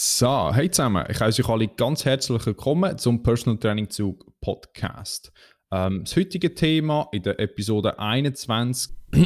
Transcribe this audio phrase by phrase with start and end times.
[0.00, 5.32] So, hey zusammen, ich heiße euch alle ganz herzlich willkommen zum Personal Training Zug Podcast.
[5.72, 8.94] Ähm, das heutige Thema in der Episode 21.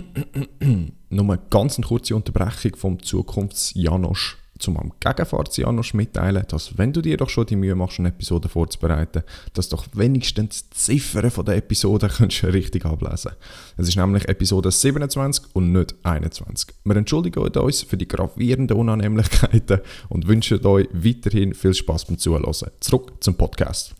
[1.10, 7.16] Nur eine ganz kurze Unterbrechung vom Zukunfts-Janosch zum am Gegenfarts-Janosch mitteilen, dass wenn du dir
[7.16, 9.22] doch schon die Mühe machst, eine Episode vorzubereiten,
[9.54, 13.32] dass doch wenigstens die Ziffern der Episode kannst richtig ablesen
[13.76, 16.74] Es ist nämlich Episode 27 und nicht 21.
[16.84, 22.52] Wir entschuldigen uns für die gravierenden Unannehmlichkeiten und wünschen euch weiterhin viel Spaß beim Zuhören.
[22.80, 23.94] Zurück zum Podcast.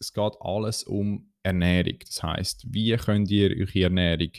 [0.00, 1.98] Es geht alles um Ernährung.
[2.06, 4.32] Das heißt, wie könnt ihr eure Ernährung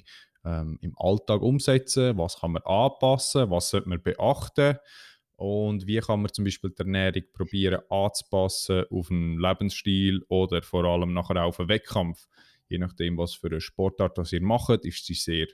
[0.46, 2.18] ähm, im Alltag umsetzen?
[2.18, 3.50] Was kann man anpassen?
[3.50, 4.78] Was sollte man beachten?
[5.38, 10.86] Und wie kann man zum Beispiel die Ernährung probieren anzupassen auf einen Lebensstil oder vor
[10.86, 12.28] allem nachher auf einen Wettkampf?
[12.68, 15.48] Je nachdem, was für eine Sportart das ihr macht, ist sie sehr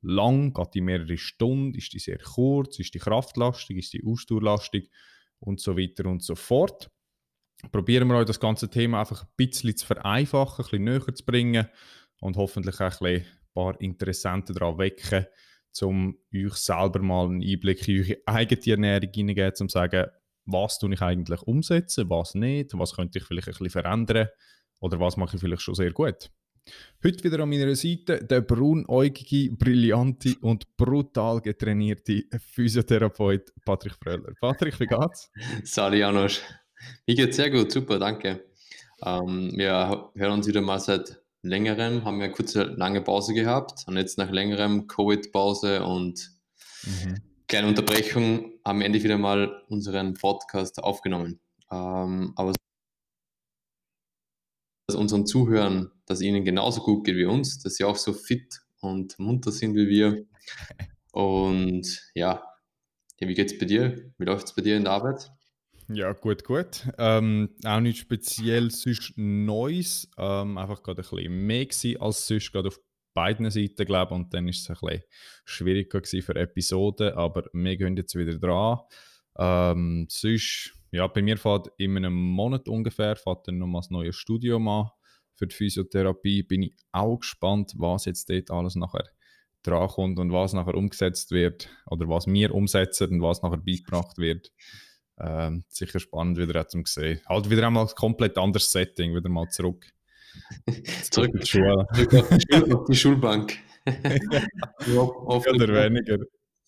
[0.00, 4.90] lang, geht die mehrere Stunden, ist die sehr kurz, ist die kraftlastig, ist die ausdauerlastig
[5.38, 6.90] und so weiter und so fort.
[7.72, 11.24] Probieren wir euch das ganze Thema einfach ein bisschen zu vereinfachen, ein bisschen näher zu
[11.24, 11.68] bringen
[12.20, 15.26] und hoffentlich auch ein, ein paar Interessenten daran wecken,
[15.82, 20.06] um euch selber mal einen Einblick in eure eigene Ernährung hineingeben, um zu sagen,
[20.46, 24.28] was tue ich eigentlich umsetzen, was nicht, was könnte ich vielleicht ein bisschen verändern
[24.80, 26.30] oder was mache ich vielleicht schon sehr gut.
[27.04, 34.32] Heute wieder an meiner Seite der braunäugige, brillante und brutal getrainierte Physiotherapeut Patrick Fröller.
[34.40, 35.30] Patrick, wie geht's?
[35.64, 36.42] Sali Janosch.
[37.06, 38.44] Mir geht's sehr gut, super, danke.
[39.04, 43.84] Ähm, wir hören uns wieder mal seit längerem haben wir eine kurze, lange Pause gehabt
[43.86, 46.30] und jetzt nach längerem Covid-Pause und
[46.84, 47.20] mhm.
[47.48, 51.40] kleine Unterbrechung haben wir endlich wieder mal unseren Podcast aufgenommen.
[51.70, 52.52] Ähm, aber
[54.88, 58.60] dass unseren Zuhörern, dass ihnen genauso gut geht wie uns, dass sie auch so fit
[58.80, 60.26] und munter sind wie wir.
[61.12, 62.44] Und ja,
[63.18, 64.12] ja wie geht's bei dir?
[64.18, 65.32] Wie läuft es bei dir in der Arbeit?
[65.88, 66.88] Ja, gut, gut.
[66.98, 70.10] Ähm, auch nicht speziell sonst Neues.
[70.18, 72.80] Ähm, einfach gerade ein bisschen mehr gewesen als sonst, gerade auf
[73.14, 74.16] beiden Seiten, glaube ich.
[74.16, 75.02] Und dann ist es ein bisschen
[75.44, 78.80] schwieriger gewesen für Episoden, aber wir gehen jetzt wieder dran.
[79.38, 84.12] Ähm, sonst, ja, bei mir fährt in einem Monat ungefähr fährt dann nochmal das neue
[84.12, 84.90] Studium an
[85.34, 86.42] für die Physiotherapie.
[86.42, 89.04] Bin ich auch gespannt, was jetzt dort alles nachher
[89.62, 94.18] dran kommt und was nachher umgesetzt wird oder was wir umsetzen und was nachher beigebracht
[94.18, 94.52] wird.
[95.18, 97.20] Ähm, sicher spannend wieder auch zum sehen.
[97.26, 99.86] Halt wieder einmal ein komplett anderes Setting, wieder mal zurück.
[101.10, 101.86] zurück in die Schule.
[102.72, 103.56] Auf die, Schulbank.
[103.86, 106.18] ja, oder weniger.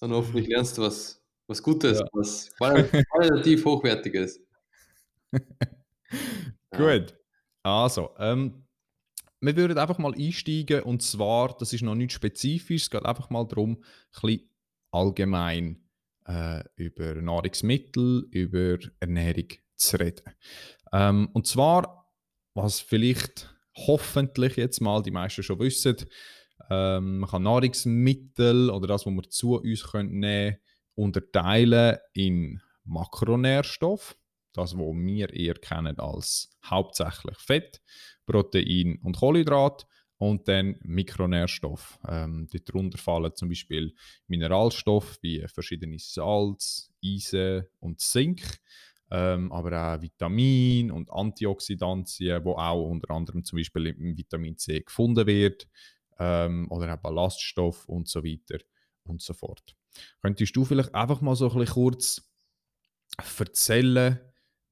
[0.00, 2.06] Dann hoffentlich lernst du was, was Gutes, ja.
[2.12, 4.40] was qualitativ Hochwertiges.
[6.70, 7.14] Gut.
[7.62, 8.64] Also, ähm,
[9.40, 13.30] wir würden einfach mal einsteigen und zwar, das ist noch nicht spezifisch, es geht einfach
[13.30, 13.82] mal darum, ein
[14.12, 14.50] bisschen
[14.90, 15.87] allgemein
[16.28, 20.34] äh, über Nahrungsmittel, über Ernährung zu reden.
[20.92, 22.12] Ähm, und zwar,
[22.54, 25.96] was vielleicht hoffentlich jetzt mal die meisten schon wissen,
[26.70, 30.56] ähm, man kann Nahrungsmittel oder das, was wir zu uns können nehmen
[30.94, 34.16] unterteilen in Makronährstoff,
[34.52, 37.80] das, was wir eher kennen als hauptsächlich Fett,
[38.26, 39.86] Protein und Kohlenhydrat
[40.18, 41.98] und dann Mikronährstoffe.
[42.06, 43.94] Ähm, darunter fallen zum Beispiel
[44.26, 48.42] Mineralstoffe wie verschiedene Salz, Eisen und Zink,
[49.10, 54.80] ähm, aber auch Vitamin und Antioxidantien, wo auch unter anderem zum Beispiel im Vitamin C
[54.80, 55.68] gefunden wird,
[56.18, 58.58] ähm, oder auch Ballaststoff und so weiter
[59.04, 59.76] und so fort.
[60.20, 62.30] Könntest du vielleicht einfach mal so ein bisschen kurz
[63.38, 64.18] erzählen,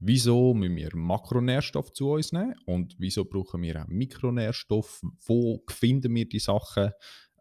[0.09, 5.03] Wieso müssen wir Makronährstoffe zu uns nehmen und wieso brauchen wir auch Mikronährstoffe?
[5.27, 6.93] Wo finden wir die Sachen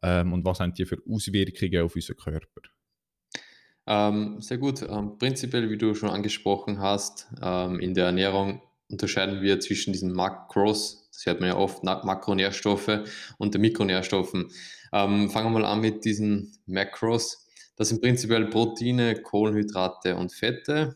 [0.01, 2.61] ähm, und was haben die für Auswirkungen auf unseren Körper?
[3.85, 4.81] Ähm, sehr gut.
[4.81, 10.11] Ähm, prinzipiell, wie du schon angesprochen hast, ähm, in der Ernährung unterscheiden wir zwischen diesen
[10.11, 13.03] Makros, das hört man ja oft, Makronährstoffe
[13.37, 14.49] und den Mikronährstoffen.
[14.91, 17.47] Ähm, fangen wir mal an mit diesen Makros.
[17.75, 20.95] Das sind prinzipiell Proteine, Kohlenhydrate und Fette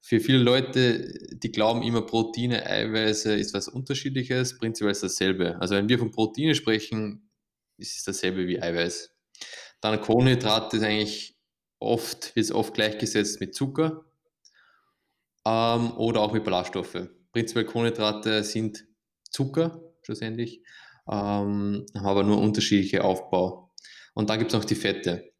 [0.00, 5.60] für viele Leute, die glauben immer, Proteine, Eiweiße ist was Unterschiedliches, prinzipiell ist dasselbe.
[5.60, 7.30] Also wenn wir von Proteine sprechen,
[7.76, 9.14] ist es dasselbe wie Eiweiß.
[9.80, 11.36] Dann Kohlenhydrate ist eigentlich
[11.78, 14.04] oft, wird oft gleichgesetzt mit Zucker
[15.46, 17.08] ähm, oder auch mit Ballaststoffe.
[17.32, 18.84] Prinzipiell Kohlenhydrate sind
[19.30, 20.62] Zucker schlussendlich,
[21.08, 23.72] ähm, haben aber nur unterschiedliche Aufbau.
[24.14, 25.32] Und dann gibt es noch die Fette.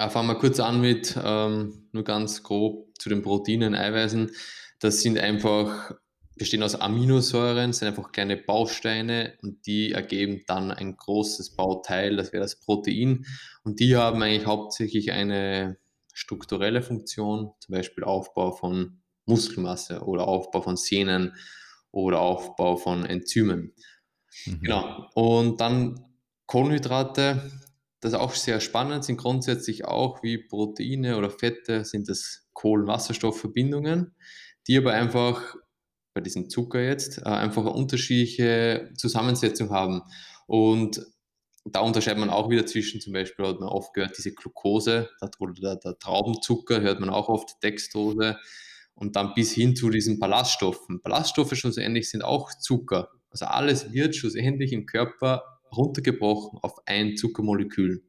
[0.00, 4.30] Äh, fangen wir kurz an mit, ähm, nur ganz grob zu den Proteinen, Eiweißen.
[4.78, 5.94] Das sind einfach,
[6.36, 12.32] bestehen aus Aminosäuren, sind einfach kleine Bausteine und die ergeben dann ein großes Bauteil, das
[12.32, 13.26] wäre das Protein.
[13.62, 15.76] Und die haben eigentlich hauptsächlich eine
[16.14, 21.34] strukturelle Funktion, zum Beispiel Aufbau von Muskelmasse oder Aufbau von Sehnen
[21.90, 23.74] oder Aufbau von Enzymen.
[24.46, 24.60] Mhm.
[24.62, 25.10] Genau.
[25.12, 26.06] Und dann
[26.46, 27.50] Kohlenhydrate,
[28.00, 34.14] das ist auch sehr spannend, sind grundsätzlich auch wie Proteine oder Fette, sind das Kohlenwasserstoffverbindungen,
[34.66, 35.56] die aber einfach
[36.14, 40.02] bei diesem Zucker jetzt äh, einfach eine unterschiedliche Zusammensetzung haben.
[40.46, 41.06] Und
[41.64, 45.52] da unterscheidet man auch wieder zwischen, zum Beispiel hat man oft gehört, diese Glucose oder
[45.52, 48.38] der, der Traubenzucker, hört man auch oft Dextrose
[48.94, 51.00] und dann bis hin zu diesen Ballaststoffen.
[51.02, 53.10] Ballaststoffe schlussendlich sind auch Zucker.
[53.30, 58.04] Also alles wird schlussendlich im Körper runtergebrochen auf ein Zuckermolekül.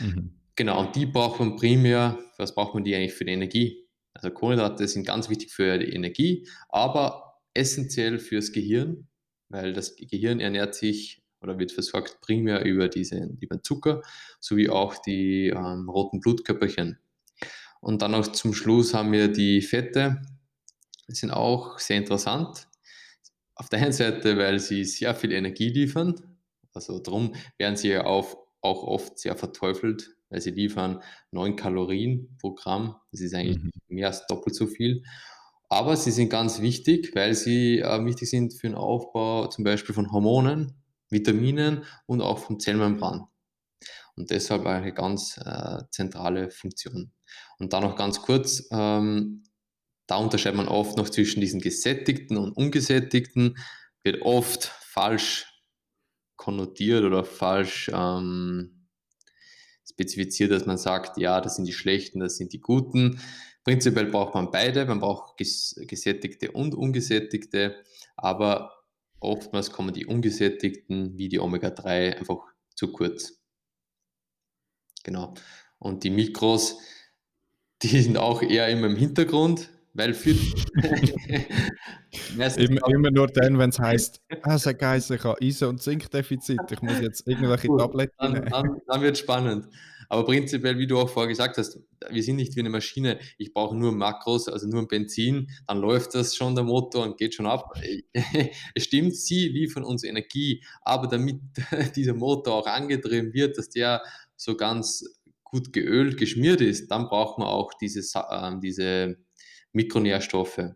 [0.00, 0.34] Mhm.
[0.56, 3.88] Genau, und die braucht man primär, was braucht man die eigentlich für die Energie?
[4.14, 9.08] Also Kohlenhydrate sind ganz wichtig für die Energie, aber essentiell fürs Gehirn,
[9.48, 14.02] weil das Gehirn ernährt sich oder wird versorgt primär über, diese, über Zucker
[14.40, 16.98] sowie auch die ähm, roten Blutkörperchen.
[17.80, 20.22] Und dann noch zum Schluss haben wir die Fette,
[21.08, 22.68] die sind auch sehr interessant.
[23.56, 26.33] Auf der einen Seite, weil sie sehr viel Energie liefern,
[26.74, 32.36] also darum werden sie ja auch, auch oft sehr verteufelt, weil sie liefern 9 Kalorien
[32.40, 32.96] pro Gramm.
[33.12, 33.70] Das ist eigentlich mhm.
[33.88, 35.04] mehr als doppelt so viel.
[35.68, 39.94] Aber sie sind ganz wichtig, weil sie äh, wichtig sind für den Aufbau zum Beispiel
[39.94, 43.26] von Hormonen, Vitaminen und auch vom Zellmembran.
[44.16, 47.12] Und deshalb eine ganz äh, zentrale Funktion.
[47.58, 49.44] Und dann noch ganz kurz, ähm,
[50.06, 53.56] da unterscheidet man oft noch zwischen diesen gesättigten und ungesättigten,
[54.02, 55.53] wird oft falsch
[56.36, 58.86] konnotiert oder falsch ähm,
[59.88, 63.20] spezifiziert, dass man sagt, ja, das sind die schlechten, das sind die guten.
[63.64, 67.76] Prinzipiell braucht man beide, man braucht ges gesättigte und ungesättigte,
[68.16, 68.72] aber
[69.20, 72.44] oftmals kommen die ungesättigten wie die Omega-3 einfach
[72.74, 73.40] zu kurz.
[75.02, 75.34] Genau.
[75.78, 76.78] Und die Mikros,
[77.82, 80.30] die sind auch eher immer im Hintergrund, weil für
[82.56, 86.60] immer, immer, nur dann, wenn es heißt, ah, so geil, ich habe Eisen- und Zinkdefizit,
[86.70, 88.50] ich muss jetzt irgendwelche Gut, Tabletten dann, nehmen.
[88.50, 89.68] Dann, dann wird es spannend.
[90.08, 91.78] Aber prinzipiell, wie du auch vorher gesagt hast,
[92.10, 93.18] wir sind nicht wie eine Maschine.
[93.38, 97.34] Ich brauche nur Makros, also nur Benzin, dann läuft das schon der Motor und geht
[97.34, 97.72] schon ab.
[98.74, 101.40] es stimmt, sie liefern uns Energie, aber damit
[101.96, 104.02] dieser Motor auch angetrieben wird, dass der
[104.36, 105.04] so ganz
[105.42, 109.16] gut geölt, geschmiert ist, dann braucht man auch diese, äh, diese
[109.74, 110.74] Mikronährstoffe.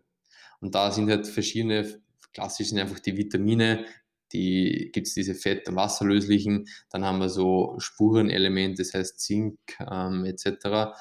[0.61, 2.01] Und da sind halt verschiedene,
[2.33, 3.85] klassisch sind einfach die Vitamine,
[4.31, 9.57] die gibt es diese fett- und wasserlöslichen, dann haben wir so Spurenelemente, das heißt Zink
[9.79, 10.93] ähm, etc.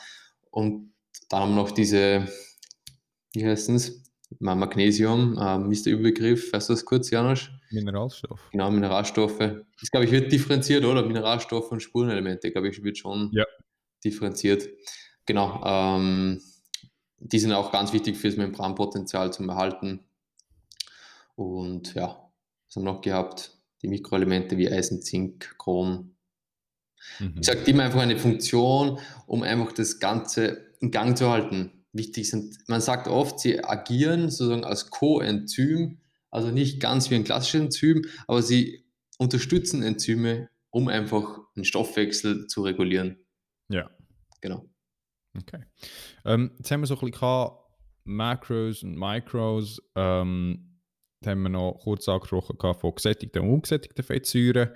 [0.50, 0.94] Und
[1.28, 2.26] dann haben wir noch diese,
[3.32, 4.04] wie heißt es,
[4.40, 7.50] Magnesium, ähm, ist der Überbegriff, weißt du das kurz, Janosch?
[7.70, 8.40] Mineralstoff.
[8.52, 9.38] Genau, Mineralstoffe.
[9.38, 11.04] Das glaube ich wird differenziert, oder?
[11.04, 13.44] Mineralstoffe und Spurenelemente, glaube ich, wird schon ja.
[14.04, 14.68] differenziert.
[15.26, 15.62] Genau.
[15.64, 16.40] Ähm,
[17.20, 20.00] die sind auch ganz wichtig fürs Membranpotenzial zum Erhalten.
[21.34, 22.30] Und ja,
[22.66, 23.58] was haben wir noch gehabt?
[23.82, 26.16] Die Mikroelemente wie Eisen, Zink, Chrom.
[27.18, 27.36] Mhm.
[27.40, 31.84] Ich sage immer einfach eine Funktion, um einfach das Ganze in Gang zu halten.
[31.92, 35.98] Wichtig sind, man sagt oft, sie agieren sozusagen als Coenzym,
[36.30, 38.84] also nicht ganz wie ein klassisches Enzym, aber sie
[39.18, 43.18] unterstützen Enzyme, um einfach den Stoffwechsel zu regulieren.
[43.68, 43.90] Ja.
[44.40, 44.68] Genau.
[45.40, 45.64] Okay.
[46.24, 47.50] Ähm, jetzt haben wir so ein bisschen
[48.04, 49.82] Macros und Micros.
[49.94, 50.80] Ähm,
[51.20, 54.70] dann haben wir noch kurz angesprochen von gesättigten und ungesättigten Fettsäuren.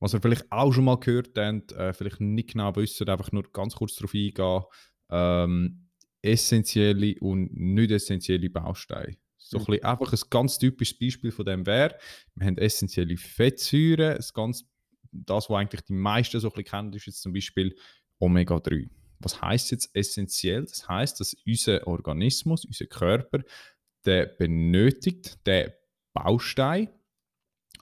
[0.00, 3.44] Was wir vielleicht auch schon mal gehört haben, äh, vielleicht nicht genau wissen, einfach nur
[3.52, 4.62] ganz kurz darauf eingehen.
[5.10, 5.88] Ähm,
[6.22, 9.16] essentielle und nicht essentielle Bausteine.
[9.36, 11.96] So ein einfach ein ganz typisches Beispiel von dem wäre,
[12.36, 14.64] wir haben essentielle Fettsäuren, das, ganz,
[15.10, 17.76] das was eigentlich die meisten so ein bisschen kennen, ist jetzt zum Beispiel
[18.18, 18.88] Omega-3.
[19.22, 20.64] Was heißt jetzt essentiell?
[20.64, 23.40] Das heißt, dass unser Organismus, unser Körper,
[24.04, 25.70] der benötigt den
[26.12, 26.88] Baustein,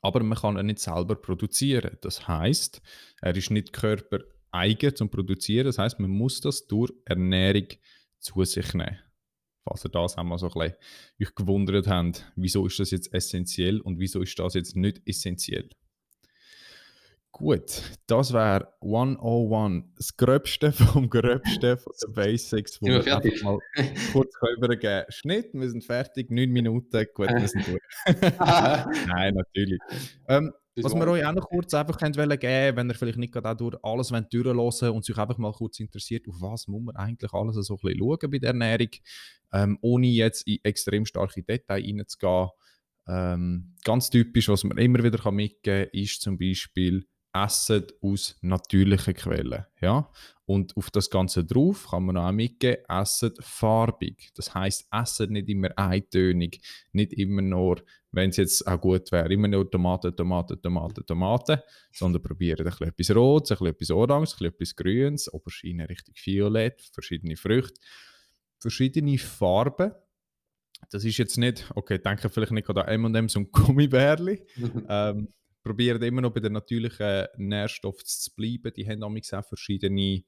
[0.02, 1.98] aber man kann ihn nicht selber produzieren.
[2.00, 2.80] Das heißt,
[3.20, 4.20] er ist nicht Körper
[4.50, 5.66] eigen zum Produzieren.
[5.66, 7.68] Das heißt, man muss das durch Ernährung
[8.18, 8.98] zu sich nehmen.
[9.64, 10.74] Falls ihr das einmal so ein bisschen
[11.20, 15.68] euch gewundert habt, wieso ist das jetzt essentiell und wieso ist das jetzt nicht essentiell?
[17.32, 23.42] Gut, das wäre 101, das Gröbste vom Gröbsten von den Basics, wo wir fertig.
[23.42, 23.58] mal
[24.12, 27.80] kurz übergeben Schnitt, wir sind fertig, 9 Minuten, gut, wir sind durch.
[29.06, 29.80] Nein, natürlich.
[30.28, 33.56] Ähm, was wir euch auch noch kurz einfach geben wollen, wenn ihr vielleicht nicht gerade
[33.56, 34.58] durch alles durchhören
[34.94, 37.98] und sich einfach mal kurz interessiert, auf was muss man eigentlich alles so ein bisschen
[37.98, 38.90] schauen bei der Ernährung,
[39.52, 42.48] ähm, ohne jetzt in extrem starke Details reinzugehen.
[43.08, 49.14] Ähm, ganz typisch, was man immer wieder mitgeben kann, ist zum Beispiel essen aus natürlichen
[49.14, 49.64] Quellen.
[49.80, 50.10] Ja?
[50.46, 54.30] Und auf das Ganze drauf kann man auch mitgeben, essen farbig.
[54.34, 56.60] Das heißt, essen nicht immer eintönig,
[56.92, 61.60] nicht immer nur, wenn es jetzt auch gut wäre, immer nur Tomaten, Tomaten, Tomaten, Tomaten,
[61.92, 65.88] sondern probieren ein bisschen etwas Rotes, ein bisschen etwas Oranges, ein bisschen etwas Grünes, Aubergine
[65.88, 67.80] richtig violett, verschiedene Früchte,
[68.58, 69.92] verschiedene Farben.
[70.90, 74.42] Das ist jetzt nicht, okay, denke vielleicht nicht an M&M's und Gummibärli,
[74.88, 75.28] ähm,
[75.62, 78.72] probieren immer noch bei den natürlichen Nährstoffen zu bleiben.
[78.74, 80.22] Die haben auch verschiedene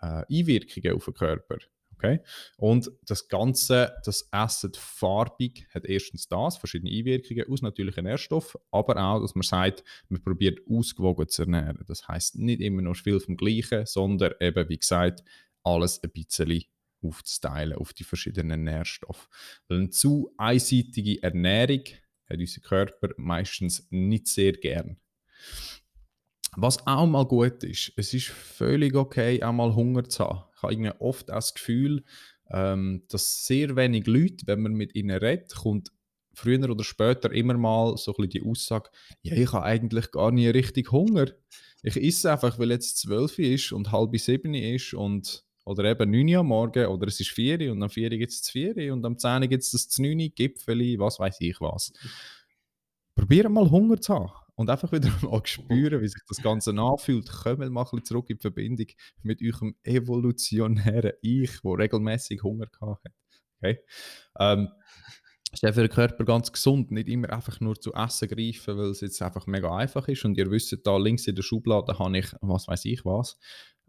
[0.00, 1.58] äh, Einwirkungen auf den Körper.
[1.96, 2.20] Okay?
[2.56, 8.96] Und das Ganze, das Essen farbig, hat erstens das, verschiedene Einwirkungen aus natürlichen Nährstoffen, aber
[8.96, 11.84] auch, dass man sagt, man probiert ausgewogen zu ernähren.
[11.86, 15.22] Das heißt nicht immer nur viel vom Gleichen, sondern eben, wie gesagt,
[15.62, 16.64] alles ein bisschen
[17.02, 19.28] aufzuteilen auf die verschiedenen Nährstoffe.
[19.68, 21.84] Weil eine zu einseitige Ernährung
[22.28, 24.96] hat unser Körper meistens nicht sehr gern.
[26.56, 30.44] Was auch mal gut ist, es ist völlig okay, auch mal Hunger zu haben.
[30.70, 32.04] Ich habe oft das Gefühl,
[32.50, 35.90] ähm, dass sehr wenig Leute, wenn man mit ihnen redet, kommt
[36.32, 38.90] früher oder später immer mal so ein bisschen die Aussage,
[39.22, 41.26] ja, ich habe eigentlich gar nie richtig Hunger.
[41.82, 46.28] Ich esse einfach, weil jetzt zwölf ist und halb sieben ist und oder eben 9
[46.28, 48.50] Uhr am Morgen, oder es ist 4 Uhr und am 4 Uhr gibt es das
[48.50, 51.60] 4 Uhr und am 10 Uhr gibt es das 9 Uhr, Gipfeli, was weiß ich
[51.60, 51.92] was.
[53.14, 57.30] Probieren mal Hunger zu haben und einfach wieder mal spüren, wie sich das Ganze anfühlt.
[57.30, 58.86] Kommt mal zurück in Verbindung
[59.22, 62.98] mit eurem evolutionären Ich, wo regelmäßig Hunger hat.
[63.58, 63.78] Okay?
[64.38, 64.68] Ähm,
[65.52, 68.90] ist ja für den Körper ganz gesund, nicht immer einfach nur zu Essen greifen, weil
[68.90, 72.18] es jetzt einfach mega einfach ist und ihr wisst, da links in der Schublade habe
[72.18, 73.38] ich, was weiß ich was,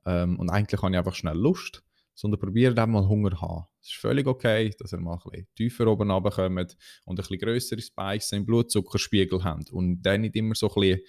[0.06, 1.84] ähm, und eigentlich habe ich einfach schnell Lust,
[2.14, 3.66] sondern probiert auch mal Hunger zu haben.
[3.82, 7.38] Es ist völlig okay, dass ihr mal ein bisschen tiefer oben runterkommt und ein bisschen
[7.38, 11.02] grössere Spikes im Blutzuckerspiegel habt und dann nicht immer so ein bisschen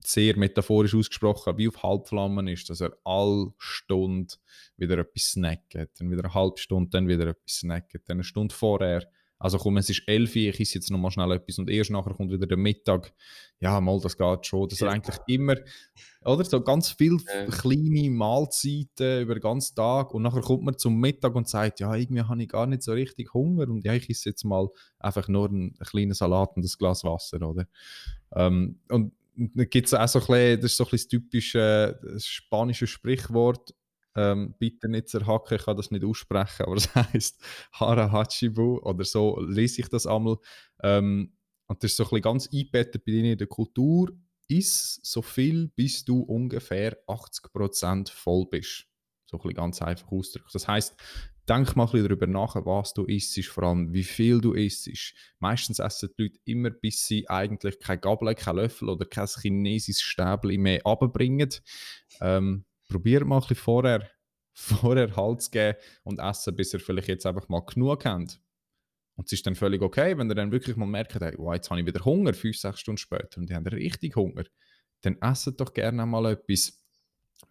[0.00, 4.34] sehr metaphorisch ausgesprochen, wie auf Halbflammen ist, dass er alle Stunde
[4.76, 8.54] wieder etwas snackt, dann wieder eine halbe Stunde, dann wieder etwas snackt, dann eine Stunde
[8.54, 9.06] vorher
[9.38, 11.90] also komm, es ist 11 Uhr, ich esse jetzt noch mal schnell etwas und erst
[11.90, 13.12] nachher kommt wieder der Mittag.
[13.60, 14.68] Ja, mal, das geht schon.
[14.68, 14.88] Das ja.
[14.88, 15.56] ist eigentlich immer,
[16.24, 16.44] oder?
[16.44, 17.46] So ganz viele ja.
[17.46, 21.94] kleine Mahlzeiten über den ganzen Tag und nachher kommt man zum Mittag und sagt, ja,
[21.94, 25.28] irgendwie habe ich gar nicht so richtig Hunger und ja, ich esse jetzt mal einfach
[25.28, 27.66] nur einen, einen kleinen Salat und ein Glas Wasser, oder?
[28.34, 31.08] Ähm, und dann gibt es auch so ein bisschen, das ist so ein bisschen das
[31.08, 33.74] typische das spanische Sprichwort,
[34.16, 37.40] ähm, bitte nicht zerhacken, ich kann das nicht aussprechen, aber es heißt
[37.72, 40.38] Hara Hachibu oder so lese ich das einmal.
[40.82, 41.32] Ähm,
[41.68, 44.10] und das ist so ein bisschen ganz eingebettet bei ihnen in der Kultur.
[44.48, 48.86] Ist so viel, bis du ungefähr 80% voll bist.
[49.26, 50.48] So ein bisschen ganz einfach ausdrücken.
[50.52, 50.96] Das heißt,
[51.48, 54.88] denk mal ein bisschen darüber nach, was du isst, vor allem wie viel du isst.
[55.40, 60.02] Meistens essen die Leute immer, bis sie eigentlich kein Gabel, kein Löffel oder kein chinesisches
[60.02, 61.50] Stäbchen mehr abbringen.
[62.20, 64.10] Ähm, probiert mal ein bisschen vorher,
[64.54, 68.40] vorher Halt zu geben und essen, bis ihr vielleicht jetzt einfach mal genug habt.
[69.16, 71.70] Und es ist dann völlig okay, wenn ihr dann wirklich mal merkt, hey, wow, jetzt
[71.70, 74.44] habe ich wieder Hunger, fünf, sechs Stunden später, und ihr habt richtig Hunger,
[75.02, 76.82] dann esset doch gerne mal etwas.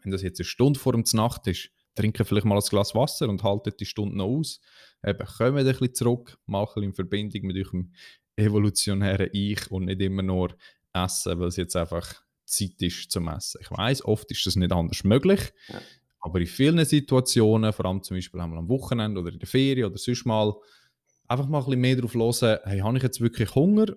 [0.01, 3.29] Wenn das jetzt eine Stunde vor dem Nacht ist, trinken vielleicht mal ein Glas Wasser
[3.29, 4.59] und haltet die Stunde noch aus.
[5.03, 7.93] Eben, kommt ein bisschen zurück, mal ein bisschen in Verbindung mit eurem
[8.35, 10.55] evolutionären Ich und nicht immer nur
[10.93, 13.59] essen, weil es jetzt einfach Zeit ist zum Essen.
[13.61, 15.81] Ich weiß, oft ist das nicht anders möglich, ja.
[16.19, 19.97] aber in vielen Situationen, vor allem zum Beispiel am Wochenende oder in der Ferien oder
[19.97, 20.53] sonst mal,
[21.27, 23.87] einfach mal ein bisschen mehr darauf hören, hey, habe ich jetzt wirklich Hunger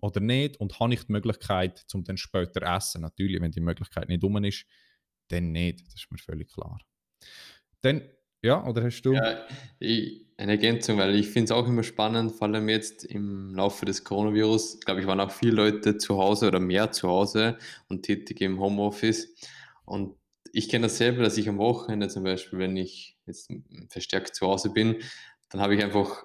[0.00, 3.02] oder nicht und habe ich die Möglichkeit, zum dann später essen.
[3.02, 4.64] Natürlich, wenn die Möglichkeit nicht um ist,
[5.28, 5.86] dann nicht.
[5.86, 6.78] Das ist mir völlig klar.
[7.82, 8.02] Dann,
[8.42, 9.12] ja, oder hast du?
[9.12, 9.46] Ja,
[9.78, 13.84] ich, eine Ergänzung, weil ich finde es auch immer spannend, vor allem jetzt im Laufe
[13.84, 18.04] des Coronavirus, glaube ich, waren auch viele Leute zu Hause oder mehr zu Hause und
[18.04, 19.34] tätig im Homeoffice.
[19.84, 20.16] Und
[20.52, 23.52] ich kenne das selber, dass ich am Wochenende zum Beispiel, wenn ich jetzt
[23.90, 24.96] verstärkt zu Hause bin,
[25.50, 26.24] dann habe ich einfach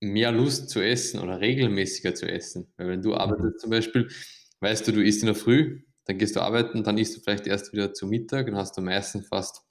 [0.00, 2.72] mehr Lust zu essen oder regelmäßiger zu essen.
[2.76, 4.08] Weil wenn du arbeitest zum Beispiel,
[4.60, 7.48] weißt du, du isst in der Früh, dann gehst du arbeiten, dann isst du vielleicht
[7.48, 9.62] erst wieder zu Mittag, dann hast du meistens fast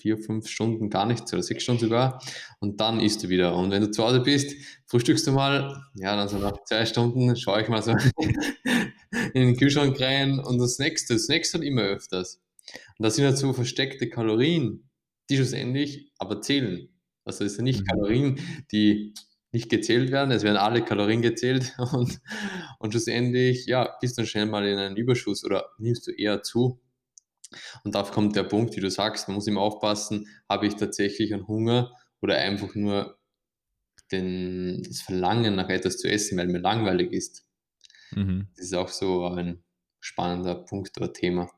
[0.00, 2.22] vier, fünf Stunden gar nichts oder sechs Stunden sogar
[2.58, 3.54] und dann isst du wieder.
[3.56, 4.54] Und wenn du zu Hause bist,
[4.86, 7.92] frühstückst du mal, ja, dann so nach zwei Stunden schaue ich mal so
[9.34, 12.40] in den Kühlschrank rein und das nächste, das nächste halt immer öfters.
[12.98, 14.88] Und das sind halt so versteckte Kalorien,
[15.28, 16.88] die schlussendlich aber zählen.
[17.24, 17.86] Also es sind nicht mhm.
[17.86, 18.40] Kalorien,
[18.72, 19.14] die
[19.52, 22.20] nicht gezählt werden, es werden alle Kalorien gezählt und,
[22.78, 26.80] und schlussendlich, ja, bist du schnell mal in einen Überschuss oder nimmst du eher zu.
[27.84, 31.32] Und da kommt der Punkt, wie du sagst, man muss immer aufpassen, habe ich tatsächlich
[31.32, 33.18] einen Hunger oder einfach nur
[34.12, 37.46] den, das Verlangen nach etwas zu essen, weil mir langweilig ist.
[38.12, 38.48] Mhm.
[38.56, 39.62] Das ist auch so ein
[40.00, 41.50] spannender Punkt oder Thema.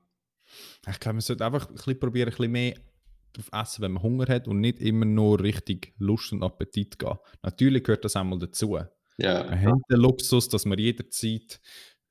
[0.86, 2.74] Ich glaube, man sollte einfach ein bisschen probieren, ein bisschen mehr
[3.32, 7.16] darauf essen, wenn man Hunger hat und nicht immer nur richtig Lust und Appetit gehen.
[7.42, 8.78] Natürlich gehört das einmal dazu.
[9.18, 9.50] Ja.
[9.50, 11.60] Wir haben den Luxus, dass wir jederzeit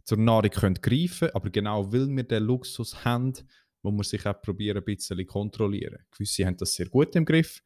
[0.03, 3.33] zur Nahrung können greifen können, aber genau weil wir den Luxus haben,
[3.81, 5.99] muss man sich auch probieren, ein bisschen kontrollieren.
[6.11, 7.61] Gewisse haben das sehr gut im Griff,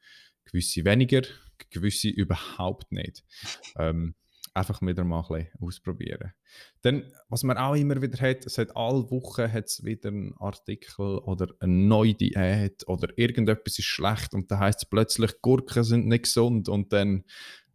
[0.45, 1.24] gewisse weniger,
[1.69, 3.24] gewisse überhaupt nicht.
[3.77, 4.15] Ähm,
[4.55, 6.34] einfach wieder mal ein bisschen ausprobieren.
[6.81, 11.17] Dann, was man auch immer wieder hat, es hat alle Wochen hat's wieder einen Artikel
[11.19, 16.07] oder eine neue Diät oder irgendetwas ist schlecht und da heißt es plötzlich, Gurken sind
[16.07, 17.25] nicht gesund und dann,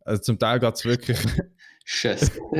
[0.00, 1.18] also zum Teil geht es wirklich...
[1.84, 2.30] Scheiße.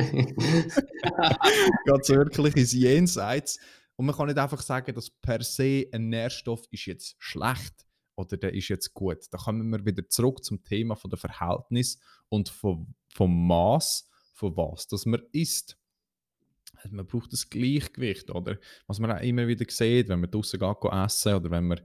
[1.85, 3.59] geht es wirklich ins Jenseits
[4.01, 8.35] und man kann nicht einfach sagen, dass per se ein Nährstoff ist jetzt schlecht oder
[8.35, 9.27] der ist jetzt gut.
[9.29, 14.57] Da kommen wir wieder zurück zum Thema von der Verhältnis und vom, vom Maß von
[14.57, 15.77] was dass man isst.
[16.77, 18.57] Also man braucht das Gleichgewicht, oder?
[18.87, 21.81] Was man auch immer wieder sieht, wenn man draußen geht essen oder wenn man,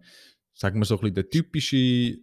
[0.54, 2.16] sagen wir so ein bisschen der typische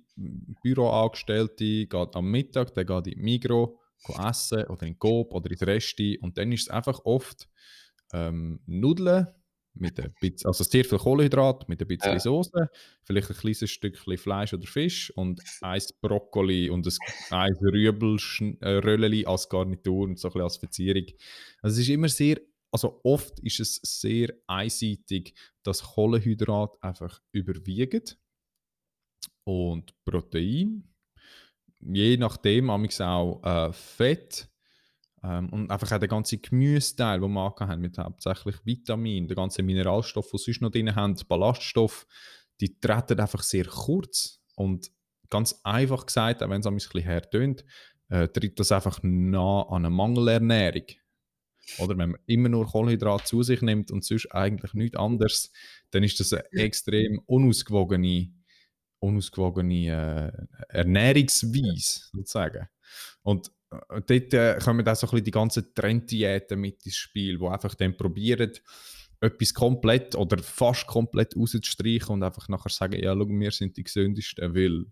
[0.63, 3.79] Büroangestellte geht am Mittag, der geht in Migro
[4.27, 7.47] essen oder in Coop oder ins Resti und dann ist es einfach oft
[8.11, 9.27] ähm, Nudeln
[9.75, 12.19] mit ein bisschen, also sehr viel Kohlenhydrat mit ein bisschen ja.
[12.19, 12.69] Soße,
[13.03, 16.93] vielleicht ein kleines Stückchen Fleisch oder Fisch und ein Brokkoli und ein,
[17.31, 21.05] ein Rüebelröllchen als Garnitur und so ein bisschen als Verzierung.
[21.61, 22.39] Also es ist immer sehr,
[22.71, 28.17] also oft ist es sehr einseitig, dass Kohlenhydrat einfach überwiegt
[29.45, 30.87] und Protein,
[31.79, 34.52] je nachdem, auch äh, Fett
[35.23, 39.63] ähm, und einfach auch der ganze Gemüseteil, den wir haben, mit hauptsächlich Vitaminen, der ganze
[39.63, 42.05] Mineralstoff, die sonst noch drin haben, Ballaststoff,
[42.59, 44.41] die treten einfach sehr kurz.
[44.55, 44.91] Und
[45.29, 47.65] ganz einfach gesagt, auch wenn es ein bisschen hertönt,
[48.09, 50.85] äh, tritt das einfach nah an eine Mangelernährung.
[51.77, 55.51] Oder wenn man immer nur Kohlenhydrat zu sich nimmt und sonst eigentlich nichts anderes,
[55.91, 58.33] dann ist das eine extrem unausgewogene,
[58.99, 62.67] unausgewogene äh, Ernährungsweise, sozusagen.
[63.21, 63.49] Und
[63.89, 67.75] dort äh, kommen auch so ein bisschen die ganzen Trenddiäten mit ins Spiel, wo einfach
[67.75, 68.51] dann probieren,
[69.21, 73.83] etwas komplett oder fast komplett rauszustreichen und einfach nachher sagen, ja, schau, wir sind die
[73.83, 74.85] gesündesten, weil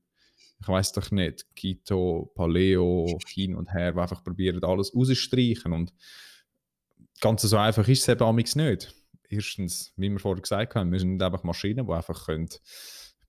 [0.61, 5.93] ich weiß doch nicht, Keto, Paleo, hin und her, wo einfach probieren, alles rauszustreichen und
[7.19, 8.93] ganz so einfach ist es eben nicht.
[9.27, 12.49] Erstens, wie wir vorher gesagt haben, wir sind einfach Maschinen, die einfach können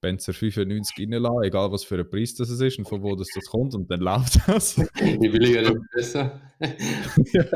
[0.03, 3.45] Benzer 95 reinlassen, egal was für ein Preis das ist und von wo das, das
[3.47, 4.77] kommt und dann läuft das.
[4.77, 6.53] Je billiger, desto besser.
[7.33, 7.47] ja.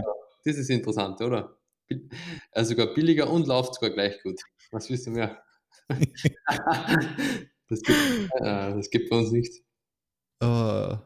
[0.42, 1.54] Das ist interessant, oder?
[2.52, 4.40] Also sogar billiger und läuft sogar gleich gut.
[4.70, 5.42] Was willst du mehr?
[7.68, 7.98] das, gibt,
[8.36, 9.62] äh, das gibt bei uns nicht.
[10.42, 10.96] Uh,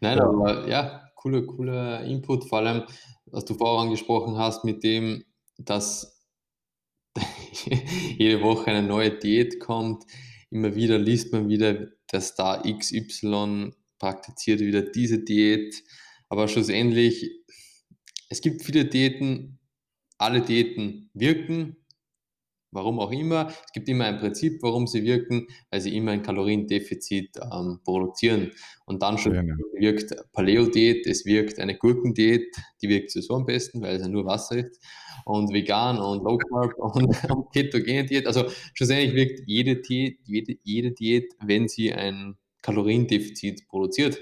[0.00, 0.24] Nein, ja.
[0.24, 2.82] aber ja, cooler, cooler Input, vor allem,
[3.26, 5.24] was du vorher angesprochen hast, mit dem,
[5.58, 6.13] dass
[8.18, 10.04] jede Woche eine neue Diät kommt.
[10.50, 15.82] Immer wieder liest man wieder, dass da XY praktiziert wieder diese Diät.
[16.28, 17.30] Aber schlussendlich,
[18.28, 19.58] es gibt viele Diäten,
[20.18, 21.83] alle Diäten wirken,
[22.74, 23.48] warum auch immer.
[23.64, 28.50] Es gibt immer ein Prinzip, warum sie wirken, weil sie immer ein Kaloriendefizit ähm, produzieren.
[28.84, 29.54] Und dann schon ja, ja.
[29.78, 34.26] wirkt Paleo-Diät, es wirkt eine Gurkendiät, die wirkt sowieso am besten, weil es ja nur
[34.26, 34.80] Wasser ist
[35.24, 38.26] und vegan und Low Carb und, und ketogene Diät.
[38.26, 44.18] Also schlussendlich wirkt jede Diät, jede, jede Diät, wenn sie ein Kaloriendefizit produziert.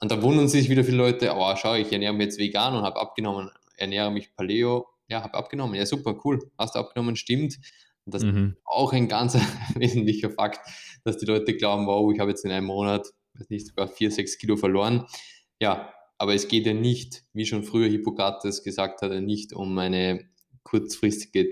[0.00, 2.82] Und da wundern sich wieder viele Leute, oh, schau, ich ernähre mich jetzt vegan und
[2.82, 5.74] habe abgenommen, ernähre mich Paleo, ja, habe abgenommen.
[5.74, 7.58] Ja, super, cool, hast du abgenommen, stimmt.
[8.04, 8.54] Und das mhm.
[8.56, 9.34] ist auch ein ganz
[9.74, 10.60] wesentlicher Fakt,
[11.04, 14.10] dass die Leute glauben, wow, ich habe jetzt in einem Monat, weiß nicht, sogar vier,
[14.10, 15.06] sechs Kilo verloren.
[15.60, 20.28] Ja, aber es geht ja nicht, wie schon früher Hippokrates gesagt hat, nicht um eine
[20.62, 21.48] kurzfristige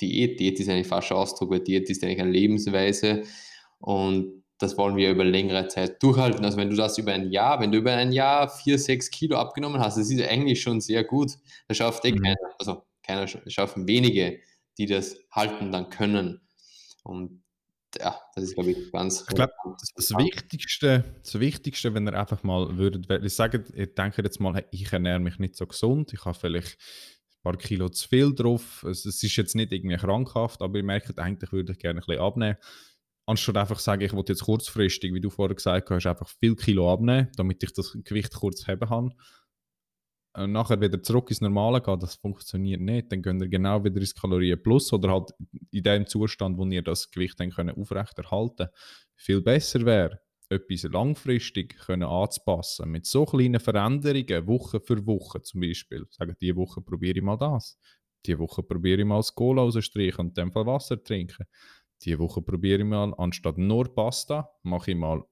[0.00, 0.40] Diät.
[0.40, 3.22] Diät ist ein falscher Ausdruck, weil Diät ist eigentlich eine Lebensweise
[3.78, 6.44] und das wollen wir über längere Zeit durchhalten.
[6.44, 9.36] Also wenn du das über ein Jahr, wenn du über ein Jahr vier, sechs Kilo
[9.36, 11.32] abgenommen hast, das ist eigentlich schon sehr gut.
[11.68, 12.22] Das schafft eh mhm.
[12.22, 14.40] keiner, also keiner, schaffen wenige,
[14.78, 16.40] die das halten dann können.
[17.02, 17.42] Und
[17.98, 19.22] ja, das ist, glaube ich, ganz.
[19.28, 23.86] Ich glaube, das, das, Wichtigste, das Wichtigste, wenn ihr einfach mal würdet, ich sage, ihr
[23.86, 27.88] denkt jetzt mal, ich ernähre mich nicht so gesund, ich habe vielleicht ein paar Kilo
[27.88, 31.72] zu viel drauf, es, es ist jetzt nicht irgendwie krankhaft, aber ihr merkt, eigentlich würde
[31.72, 32.56] ich gerne ein bisschen abnehmen.
[33.26, 36.92] Anstatt einfach sagen, ich wollte jetzt kurzfristig, wie du vorher gesagt hast, einfach viel Kilo
[36.92, 39.14] abnehmen, damit ich das Gewicht kurz haben kann
[40.36, 43.10] äh, nachher wieder zurück ins Normale gehen, das funktioniert nicht.
[43.10, 45.30] Dann gehen ihr genau wieder ins Kalorien Plus oder halt
[45.70, 48.68] in dem Zustand, wo ihr das Gewicht dann können aufrechterhalten
[49.14, 52.90] Viel besser wäre, etwas langfristig können anzupassen.
[52.90, 56.06] Mit so kleinen Veränderungen, Woche für Woche zum Beispiel.
[56.10, 57.78] Sagen, diese Woche probiere ich mal das.
[58.26, 61.46] Die Woche probiere ich mal das Cola rausstreichen und in dem Fall Wasser trinken.
[62.02, 65.24] Die Woche probiere ich mal, anstatt nur Pasta, mache ich mal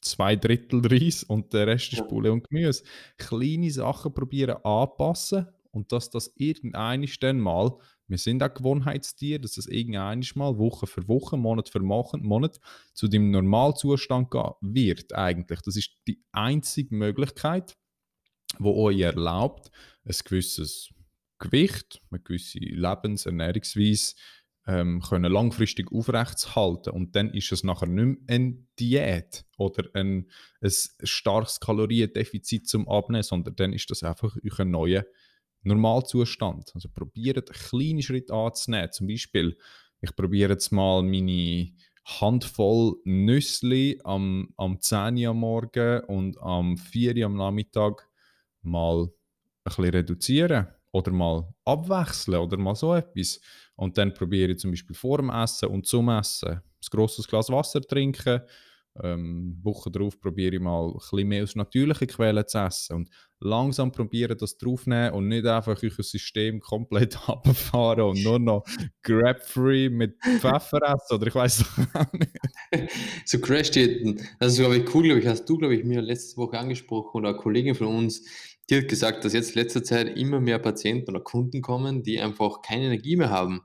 [0.00, 2.84] zwei Drittel Reis und der Rest ist Poulet und Gemüse.
[3.18, 7.76] Kleine Sachen probieren anpassen und dass das irgendein dann mal,
[8.08, 12.58] wir sind auch Gewohnheitstiere, dass das irgendein mal Woche für Woche, Monat für Monat
[12.92, 15.60] zu dem Normalzustand gehen wird eigentlich.
[15.60, 17.76] Das ist die einzige Möglichkeit,
[18.58, 19.70] wo euch erlaubt,
[20.04, 20.90] ein gewisses
[21.38, 24.14] Gewicht, eine gewisse Lebensernährungsweise
[24.70, 30.30] ähm, können langfristig aufrechtzuhalten und dann ist es nachher nicht mehr eine Diät oder ein,
[30.60, 30.70] ein
[31.02, 35.04] starkes Kaloriendefizit zum Abnehmen, sondern dann ist das einfach euer neuer
[35.62, 36.70] Normalzustand.
[36.74, 38.92] Also probiert kleine Schritte anzunehmen.
[38.92, 39.58] Zum Beispiel,
[40.00, 41.72] ich probiere jetzt mal meine
[42.04, 48.08] Handvoll Nüssli am, am 10 Uhr am Morgen und am 4 Uhr am Nachmittag
[48.62, 49.10] mal ein
[49.64, 53.40] bisschen reduzieren oder mal abwechseln oder mal so etwas.
[53.80, 57.48] Und dann probiere ich zum Beispiel vor dem Essen und zum Essen ein grosses Glas
[57.48, 58.42] Wasser trinken.
[59.02, 63.10] Ähm, Woche darauf probiere ich mal ein bisschen mehr aus natürlichen Quellen zu essen und
[63.38, 68.64] langsam probieren, das draufnehmen und nicht einfach euer System komplett abfahren und nur noch
[69.02, 71.64] Grab-free mit Pfeffer essen oder ich weiß
[71.94, 72.36] auch nicht.
[73.24, 76.36] So Crash-Diäten, das ist glaube ich cool, glaube ich, hast du glaube ich mir letzte
[76.36, 78.24] Woche angesprochen oder eine Kollegin von uns,
[78.70, 82.20] die hat gesagt, dass jetzt in letzter Zeit immer mehr Patienten oder Kunden kommen, die
[82.20, 83.62] einfach keine Energie mehr haben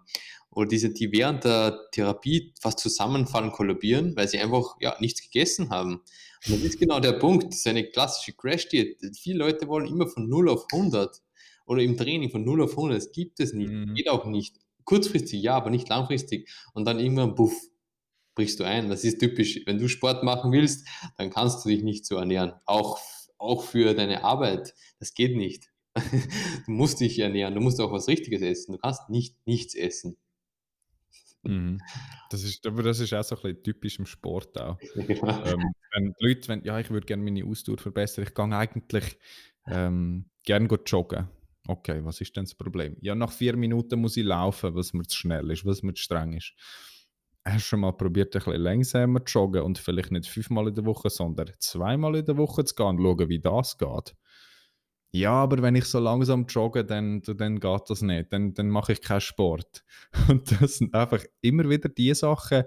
[0.55, 5.69] oder diese, die während der Therapie fast zusammenfallen, kollabieren, weil sie einfach ja, nichts gegessen
[5.69, 6.01] haben.
[6.47, 8.97] Und das ist genau der Punkt, das ist eine klassische Crash-Diät.
[9.19, 11.21] Viele Leute wollen immer von 0 auf 100
[11.65, 12.97] oder im Training von 0 auf 100.
[12.97, 13.93] Das gibt es nicht, mhm.
[13.95, 14.55] geht auch nicht.
[14.85, 16.49] Kurzfristig ja, aber nicht langfristig.
[16.73, 17.53] Und dann irgendwann, puff,
[18.33, 18.89] brichst du ein.
[18.89, 19.61] Das ist typisch.
[19.65, 20.87] Wenn du Sport machen willst,
[21.17, 22.53] dann kannst du dich nicht so ernähren.
[22.65, 22.99] Auch
[23.45, 24.73] auch für deine Arbeit.
[24.99, 25.71] Das geht nicht.
[26.65, 28.73] Du musst dich ernähren, du musst auch was Richtiges essen.
[28.73, 30.17] Du kannst nicht nichts essen.
[31.43, 31.79] Mhm.
[32.31, 34.77] Das ist, aber das ist auch so ein bisschen typisch im Sport auch.
[34.95, 39.17] ähm, wenn Leute, wenn, ja, ich würde gerne meine Ausdauer verbessern, ich gehe eigentlich
[39.67, 41.29] ähm, gerne joggen.
[41.67, 42.97] Okay, was ist denn das Problem?
[42.99, 46.01] Ja, nach vier Minuten muss ich laufen, was mir zu schnell ist, was mir zu
[46.01, 46.53] streng ist
[47.45, 50.86] hast du mal probiert, ein bisschen langsamer zu joggen und vielleicht nicht fünfmal in der
[50.86, 54.15] Woche, sondern zweimal in der Woche zu gehen und schauen, wie das geht?
[55.13, 58.34] Ja, aber wenn ich so langsam jogge, dann, dann geht das nicht.
[58.34, 59.86] Dann, dann mache ich keinen Sport.
[60.27, 62.65] Und das sind einfach immer wieder die Sachen,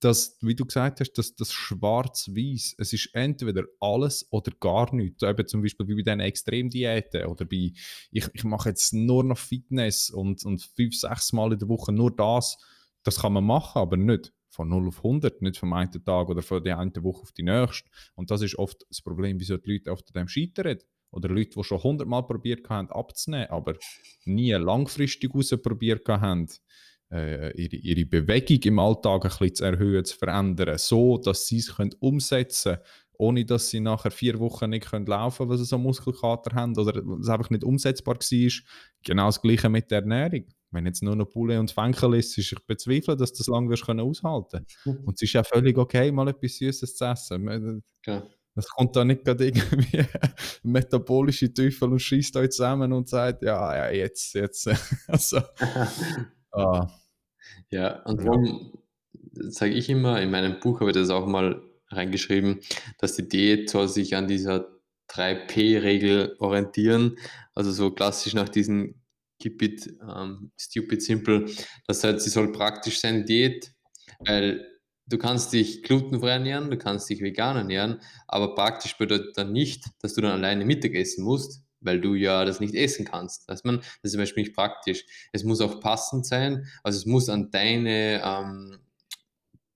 [0.00, 5.22] dass, wie du gesagt hast, dass das Schwarz-Weiß, es ist entweder alles oder gar nichts.
[5.22, 7.72] Eben zum Beispiel wie bei diesen Extremdiäten oder bei,
[8.10, 11.92] ich, ich mache jetzt nur noch Fitness und, und fünf, sechs Mal in der Woche
[11.92, 12.56] nur das
[13.02, 16.42] das kann man machen, aber nicht von 0 auf 100, nicht vom einen Tag oder
[16.42, 17.88] von der einen Woche auf die nächste.
[18.14, 20.78] Und das ist oft das Problem, wieso die Leute oft dem scheitern.
[21.12, 23.74] Oder Leute, die schon 100 Mal probiert haben, abzunehmen, aber
[24.24, 25.32] nie langfristig
[25.62, 26.46] probiert haben,
[27.10, 31.58] äh, ihre, ihre Bewegung im Alltag ein bisschen zu erhöhen, zu verändern, so dass sie
[31.58, 32.84] es können umsetzen können,
[33.18, 36.76] ohne dass sie nachher vier Wochen nicht können laufen können, weil sie so Muskelkater haben
[36.78, 38.50] oder es einfach nicht umsetzbar war.
[39.02, 40.44] Genau das Gleiche mit der Ernährung.
[40.72, 43.86] Wenn jetzt nur noch Poulet und Fenkel ist, ist ich bezweifle, dass das lange wirst
[43.86, 45.04] können aushalten mhm.
[45.04, 47.82] Und es ist ja völlig okay, mal etwas Süßes zu essen.
[48.06, 48.22] Ja.
[48.54, 50.04] Das kommt da nicht gerade irgendwie
[50.62, 54.68] metabolische Teufel und schießt euch zusammen und sagt, ja, ja, jetzt, jetzt.
[55.06, 55.40] also,
[56.52, 56.88] ah.
[57.70, 58.78] Ja, und darum
[59.32, 62.60] sage ich immer, in meinem Buch habe ich das auch mal reingeschrieben,
[62.98, 64.68] dass die Diät soll sich an dieser
[65.10, 67.16] 3P-Regel orientieren,
[67.54, 68.99] also so klassisch nach diesen
[69.40, 71.46] keep it um, stupid simple.
[71.86, 73.72] Das heißt, sie soll praktisch sein, Diät,
[74.20, 74.66] weil
[75.06, 79.84] du kannst dich glutenfrei ernähren, du kannst dich vegan ernähren, aber praktisch bedeutet dann nicht,
[80.00, 83.48] dass du dann alleine Mittag essen musst, weil du ja das nicht essen kannst.
[83.48, 85.04] Das, man, das ist zum Beispiel nicht praktisch.
[85.32, 88.78] Es muss auch passend sein, also es muss an deine ähm,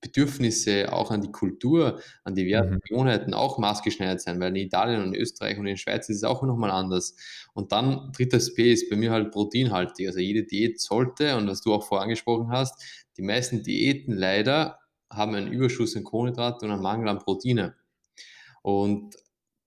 [0.04, 2.80] Bedürfnisse auch an die Kultur, an die Werte, mhm.
[2.86, 6.42] Gewohnheiten auch maßgeschneidert sein, weil in Italien und Österreich und in Schweiz ist es auch
[6.42, 7.16] nochmal anders.
[7.54, 10.06] Und dann drittes P ist bei mir halt proteinhaltig.
[10.06, 12.82] Also jede Diät sollte, und was du auch vorangesprochen hast,
[13.16, 17.76] die meisten Diäten leider haben einen Überschuss an Kohlenhydrate und einen Mangel an Proteine.
[18.62, 19.16] Und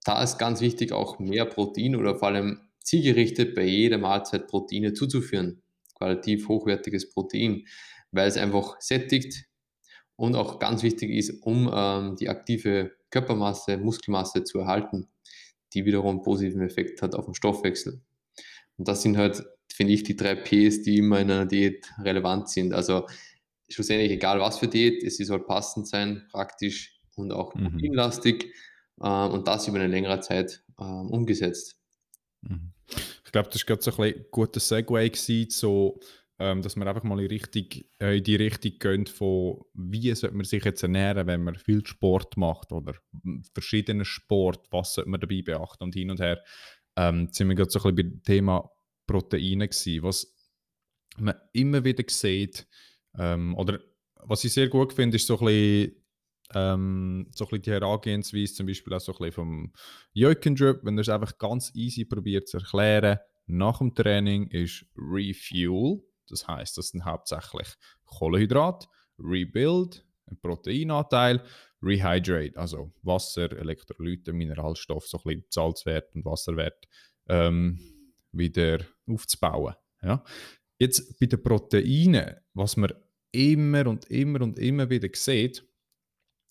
[0.03, 4.93] da ist ganz wichtig, auch mehr Protein oder vor allem zielgerichtet bei jeder Mahlzeit Proteine
[4.93, 5.61] zuzuführen.
[5.95, 7.65] Qualitativ hochwertiges Protein,
[8.11, 9.47] weil es einfach sättigt,
[10.17, 15.07] und auch ganz wichtig ist, um ähm, die aktive Körpermasse, Muskelmasse zu erhalten,
[15.73, 18.01] die wiederum einen positiven Effekt hat auf den Stoffwechsel.
[18.77, 22.49] Und das sind halt, finde ich, die drei Ps, die immer in einer Diät relevant
[22.49, 22.73] sind.
[22.73, 23.07] Also
[23.69, 27.71] schlussendlich, egal was für Diät, es soll passend sein, praktisch und auch mhm.
[27.71, 28.53] proteinlastig
[29.01, 31.77] äh, und das über eine längere Zeit äh, umgesetzt.
[32.41, 32.71] Mhm.
[33.25, 35.99] Ich glaube, das war gerade so ein guter Segway gewesen, so,
[36.39, 37.65] ähm, dass man einfach mal in, Richtung,
[37.99, 41.85] äh, in die Richtung geht von, wie sollte man sich jetzt ernähren, wenn man viel
[41.85, 42.93] Sport macht oder
[43.53, 46.43] verschiedene Sport, was sollte man dabei beachten und hin und her.
[46.95, 48.69] Ähm, sind wir gerade so ein bisschen beim Thema
[49.07, 50.35] Proteine gewesen, was
[51.17, 52.67] man immer wieder sieht,
[53.17, 53.79] ähm, oder
[54.23, 56.03] was ich sehr gut finde, ist so ein bisschen
[56.53, 59.73] ähm, so ein bisschen die Herangehensweise, zum Beispiel auch so ein bisschen vom
[60.13, 66.01] Jökendrip, wenn er es einfach ganz easy probiert zu erklären, nach dem Training ist Refuel,
[66.29, 67.67] das heißt, das sind hauptsächlich
[68.05, 68.87] Kohlenhydrat,
[69.19, 71.43] Rebuild, ein Proteinanteil,
[71.81, 76.87] Rehydrate, also Wasser, Elektrolyte, Mineralstoff, so ein bisschen Salzwert und Wasserwert
[77.27, 77.79] ähm,
[78.31, 79.75] wieder aufzubauen.
[80.01, 80.23] Ja.
[80.79, 82.93] Jetzt bei den Proteinen, was man
[83.31, 85.63] immer und immer und immer wieder sieht,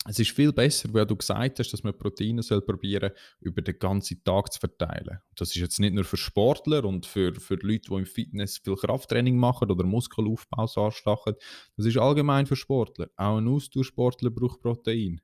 [0.09, 3.79] es ist viel besser, weil du gesagt hast, dass man Proteine soll probieren über den
[3.79, 5.19] ganzen Tag zu verteilen.
[5.35, 8.77] Das ist jetzt nicht nur für Sportler und für, für Leute, die im Fitness viel
[8.77, 11.35] Krafttraining machen oder Muskelaufbau anstachen.
[11.77, 13.09] Das ist allgemein für Sportler.
[13.17, 15.21] Auch ein Ausdauersportler braucht Protein.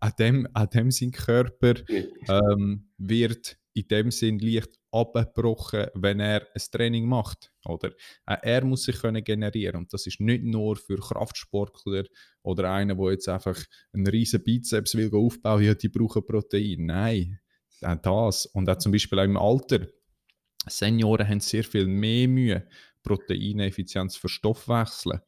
[0.00, 1.74] An dem, an dem sein Körper
[2.28, 7.52] ähm, wird in dem Sinn leicht abgebrochen, wenn er ein Training macht.
[7.66, 7.92] Oder?
[8.24, 12.04] Er muss sich können generieren und das ist nicht nur für Kraftsportler
[12.42, 13.58] oder einen, der jetzt einfach
[13.92, 16.86] einen riesen Bizeps will aufbauen, ja, die brauchen Protein.
[16.86, 17.38] Nein,
[17.82, 18.46] auch das.
[18.46, 19.86] Und auch zum Beispiel auch im Alter.
[20.66, 22.68] Senioren haben sehr viel mehr Mühe,
[23.02, 25.20] Proteineffizienz für Stoffwechseln.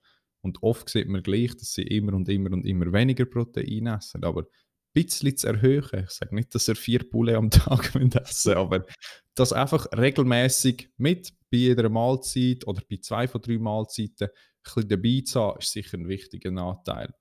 [0.43, 4.25] Und oft sieht man gleich, dass sie immer und immer und immer weniger Protein essen.
[4.25, 4.47] Aber
[4.93, 6.05] bisschen zu erhöhen.
[6.05, 8.85] Ich sage nicht, dass er vier Bulle am Tag essen aber
[9.35, 14.89] das einfach regelmäßig mit bei jeder Mahlzeit oder bei zwei von drei Mahlzeiten ein bisschen
[14.89, 17.13] dabei zu haben, ist sicher ein wichtiger Nachteil.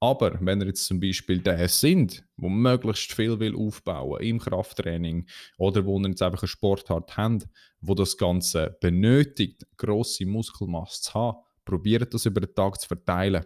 [0.00, 5.26] Aber wenn ihr jetzt zum Beispiel der sind, wo möglichst viel will aufbauen im Krafttraining
[5.56, 7.48] oder wo ihr jetzt einfach einen Sportart habt,
[7.80, 13.44] wo das Ganze benötigt, grosse Muskelmasse zu haben, probiert das über den Tag zu verteilen.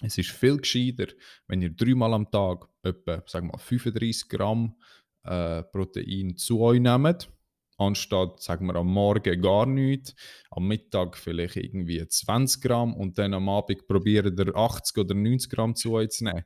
[0.00, 1.12] Es ist viel gescheiter,
[1.46, 4.76] wenn ihr dreimal am Tag etwa sagen wir, 35 Gramm
[5.24, 7.30] äh, Protein zu euch nehmt,
[7.78, 10.14] anstatt sagen wir, am Morgen gar nichts,
[10.50, 15.50] am Mittag vielleicht irgendwie 20 Gramm und dann am Abend probiert ihr 80 oder 90
[15.50, 16.44] Gramm zu euch zu nehmen.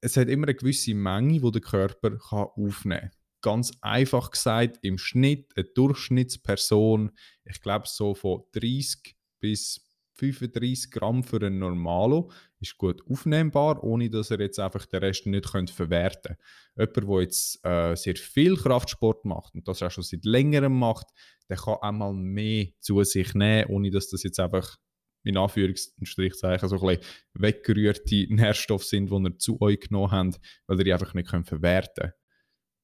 [0.00, 3.10] Es hat immer eine gewisse Menge, die der Körper kann aufnehmen kann.
[3.42, 7.12] Ganz einfach gesagt, im Schnitt eine Durchschnittsperson,
[7.44, 14.10] ich glaube so von 30 bis 35 Gramm für einen Normalo ist gut aufnehmbar, ohne
[14.10, 16.36] dass er jetzt einfach den Rest nicht könnt verwerten
[16.76, 16.94] könnte.
[16.96, 21.06] Jemand, der jetzt äh, sehr viel Kraftsport macht und das auch schon seit längerem macht,
[21.48, 24.76] der kann einmal mehr zu sich nehmen, ohne dass das jetzt einfach
[25.22, 30.78] in Anführungszeichen so ein bisschen weggerührte Nährstoffe sind, die er zu euch genommen habt, weil
[30.78, 32.14] ihr die einfach nicht könnt verwerten könnt.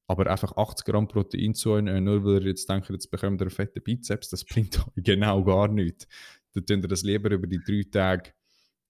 [0.09, 3.45] Aber einfach 80 Gramm Protein zu euch, nur weil ihr jetzt denkt, jetzt bekommt ihr
[3.45, 6.07] einen fetten Bizeps, das bringt euch genau gar nichts
[6.57, 8.31] dann tun ihr das lieber über die drei Tage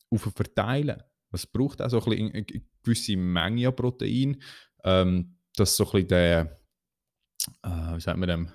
[0.10, 1.02] auf verteilen.
[1.32, 4.42] Es braucht auch so ein eine gewisse Menge an Protein,
[4.84, 6.60] ähm, dass so ein bisschen der,
[7.64, 8.52] äh, wie sagt man dem,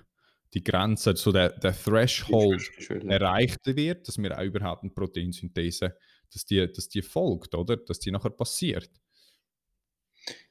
[0.55, 2.71] die Grenze, so der, der Threshold
[3.09, 5.97] erreicht wird, dass wir auch überhaupt eine Proteinsynthese,
[6.33, 7.77] dass die, dass die folgt, oder?
[7.77, 8.91] Dass die nachher passiert.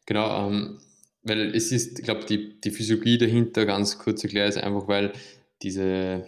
[0.06, 0.80] Genau, ähm,
[1.24, 5.14] weil es ist, ich glaube, die, die Physiologie dahinter, ganz kurz erklärt, ist einfach, weil
[5.62, 6.26] diese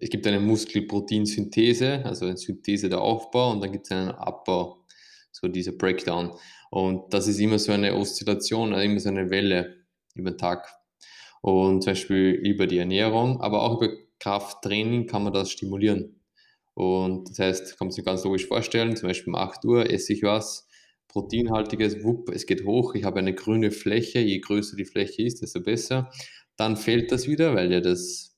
[0.00, 4.84] es gibt eine Muskelproteinsynthese, also eine Synthese der Aufbau und dann gibt es einen Abbau,
[5.30, 6.32] so dieser Breakdown.
[6.70, 10.68] Und das ist immer so eine Oszillation, also immer so eine Welle über den Tag.
[11.40, 16.20] Und zum Beispiel über die Ernährung, aber auch über Krafttraining kann man das stimulieren.
[16.74, 20.12] Und das heißt, kann man sich ganz logisch vorstellen, zum Beispiel um 8 Uhr esse
[20.12, 20.66] ich was,
[21.08, 25.42] proteinhaltiges, wupp, es geht hoch, ich habe eine grüne Fläche, je größer die Fläche ist,
[25.42, 26.10] desto besser.
[26.56, 28.33] Dann fällt das wieder, weil ja das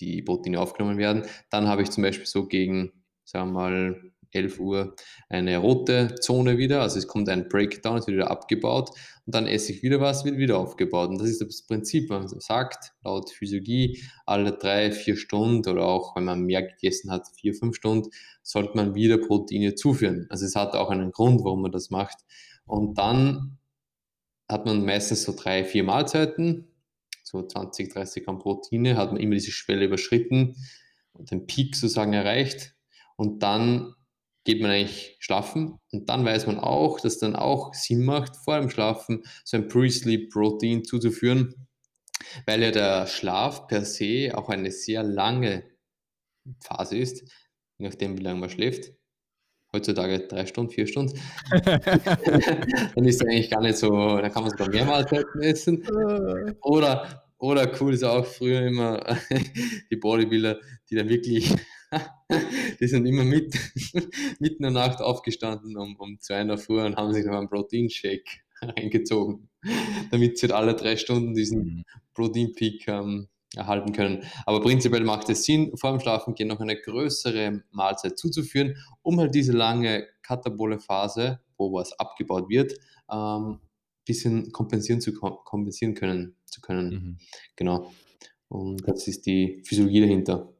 [0.00, 1.24] die Proteine aufgenommen werden.
[1.50, 2.92] Dann habe ich zum Beispiel so gegen,
[3.24, 4.94] sagen wir mal, 11 Uhr
[5.28, 8.90] eine rote Zone wieder, also es kommt ein Breakdown, es wird wieder abgebaut
[9.26, 11.10] und dann esse ich wieder was, wird wieder aufgebaut.
[11.10, 16.16] Und das ist das Prinzip, man sagt, laut Physiologie, alle drei, vier Stunden oder auch
[16.16, 18.10] wenn man mehr gegessen hat, vier, fünf Stunden,
[18.42, 20.26] sollte man wieder Proteine zuführen.
[20.30, 22.18] Also es hat auch einen Grund, warum man das macht.
[22.66, 23.58] Und dann
[24.48, 26.68] hat man meistens so drei, vier Mahlzeiten,
[27.28, 30.56] so 20, 30 Gramm Proteine, hat man immer diese Schwelle überschritten
[31.12, 32.74] und den Peak sozusagen erreicht.
[33.16, 33.94] Und dann
[34.44, 38.58] geht man eigentlich schlafen und dann weiß man auch, dass dann auch Sinn macht, vor
[38.58, 41.66] dem Schlafen so ein Pre-Sleep-Protein zuzuführen,
[42.46, 45.64] weil ja der Schlaf per se auch eine sehr lange
[46.62, 47.20] Phase ist,
[47.76, 48.92] je nachdem, wie lange man schläft
[49.72, 51.18] heutzutage drei Stunden, vier Stunden,
[51.50, 55.82] dann ist es eigentlich gar nicht so, da kann man sogar mehr Mahlzeiten essen.
[56.62, 59.00] Oder oder cool ist auch früher immer
[59.90, 60.58] die Bodybuilder,
[60.90, 61.54] die dann wirklich,
[62.80, 63.54] die sind immer mit,
[64.40, 67.38] mitten in der Nacht aufgestanden um, um zwei in der Früh und haben sich noch
[67.38, 69.48] einen Proteinshake reingezogen,
[70.10, 71.84] damit sie halt alle drei Stunden diesen mhm.
[72.14, 74.24] Protein-Peak ähm, erhalten können.
[74.46, 79.34] Aber prinzipiell macht es Sinn, vor dem Schlafengehen noch eine größere Mahlzeit zuzuführen, um halt
[79.34, 82.74] diese lange katabole Phase, wo was abgebaut wird,
[83.10, 83.60] ähm,
[84.04, 86.90] bisschen kompensieren zu kompensieren können zu können.
[86.90, 87.18] Mhm.
[87.56, 87.92] Genau.
[88.48, 90.54] Und das ist die Physiologie dahinter.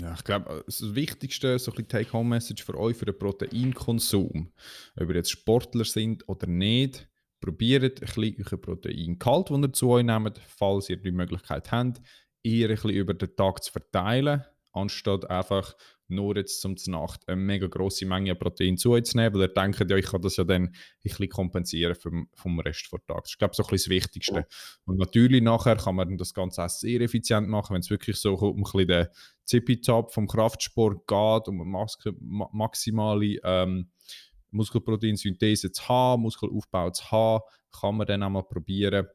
[0.00, 4.52] Ja, ich glaube, das Wichtigste, so ein Take-Home-Message für euch, für den Proteinkonsum,
[5.00, 7.08] ob ihr jetzt Sportler sind oder nicht,
[7.44, 12.00] probiert ein bisschen euren Proteingehalt, den ihr zu euch nehmt, falls ihr die Möglichkeit habt,
[12.42, 15.76] eher ein bisschen über den Tag zu verteilen, anstatt einfach
[16.08, 19.48] nur jetzt zum Nacht eine mega grosse Menge Protein zu euch zu nehmen, weil ihr
[19.48, 23.22] denkt, ja, ich kann das ja dann ein bisschen kompensieren vom, vom Rest des Tages.
[23.22, 24.46] Das ist, glaube ich, so ein bisschen das Wichtigste.
[24.86, 28.34] Und natürlich nachher kann man das Ganze auch sehr effizient machen, wenn es wirklich so
[28.34, 29.06] um ein bisschen den
[29.44, 31.86] Zippy-Top vom Kraftsport geht, um eine
[32.52, 33.90] maximale ähm,
[34.54, 37.42] Muskelproteinsynthese zu haben, Muskelaufbau zu haben,
[37.78, 39.06] kann man dann auch mal probieren,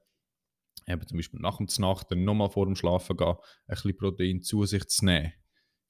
[0.87, 4.41] eben zum Beispiel nach dem Nacht, dann nochmal vor dem Schlafen gehen, ein bisschen Protein
[4.41, 5.33] zu sich zu nehmen.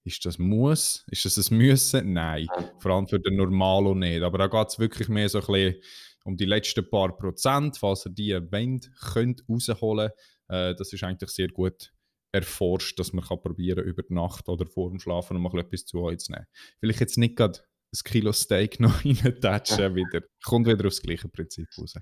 [0.05, 1.05] Ist das Muss?
[1.11, 2.13] Ist das ein Müssen?
[2.13, 2.47] Nein.
[2.79, 4.23] Vor allem für den Normalo nicht.
[4.23, 5.81] Aber da geht es wirklich mehr so ein bisschen
[6.23, 10.11] um die letzten paar Prozent, falls ihr die wollt, könnt rausholen.
[10.47, 11.91] Äh, das ist eigentlich sehr gut
[12.31, 15.85] erforscht, dass man kann probieren über die Nacht oder vor dem Schlafen noch mal etwas
[15.85, 16.45] zu euch zu nehmen.
[16.79, 17.59] Vielleicht jetzt nicht gerade
[17.91, 20.21] ein Kilo Steak noch reintatschen, wieder.
[20.43, 21.95] kommt wieder aufs gleiche Prinzip raus.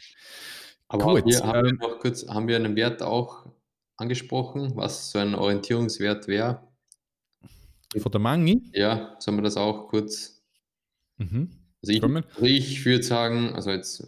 [0.90, 3.46] Aber Gut, hier haben wir ähm, noch kurz, haben wir einen Wert auch
[3.98, 6.68] angesprochen, was so ein Orientierungswert wäre?
[7.98, 8.62] Von der Menge?
[8.74, 10.44] Ja, sollen wir das auch kurz?
[11.18, 11.52] Mhm.
[11.82, 14.08] Also ich, also ich würde sagen, also jetzt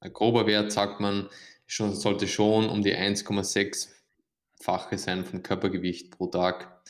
[0.00, 1.28] ein grober Wert sagt man,
[1.66, 6.82] schon, sollte schon um die 1,6-fache sein vom Körpergewicht pro Tag.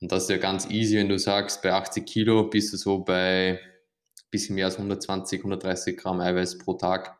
[0.00, 2.98] Und das ist ja ganz easy, wenn du sagst, bei 80 Kilo bist du so
[3.00, 7.18] bei ein bisschen mehr als 120, 130 Gramm Eiweiß pro Tag.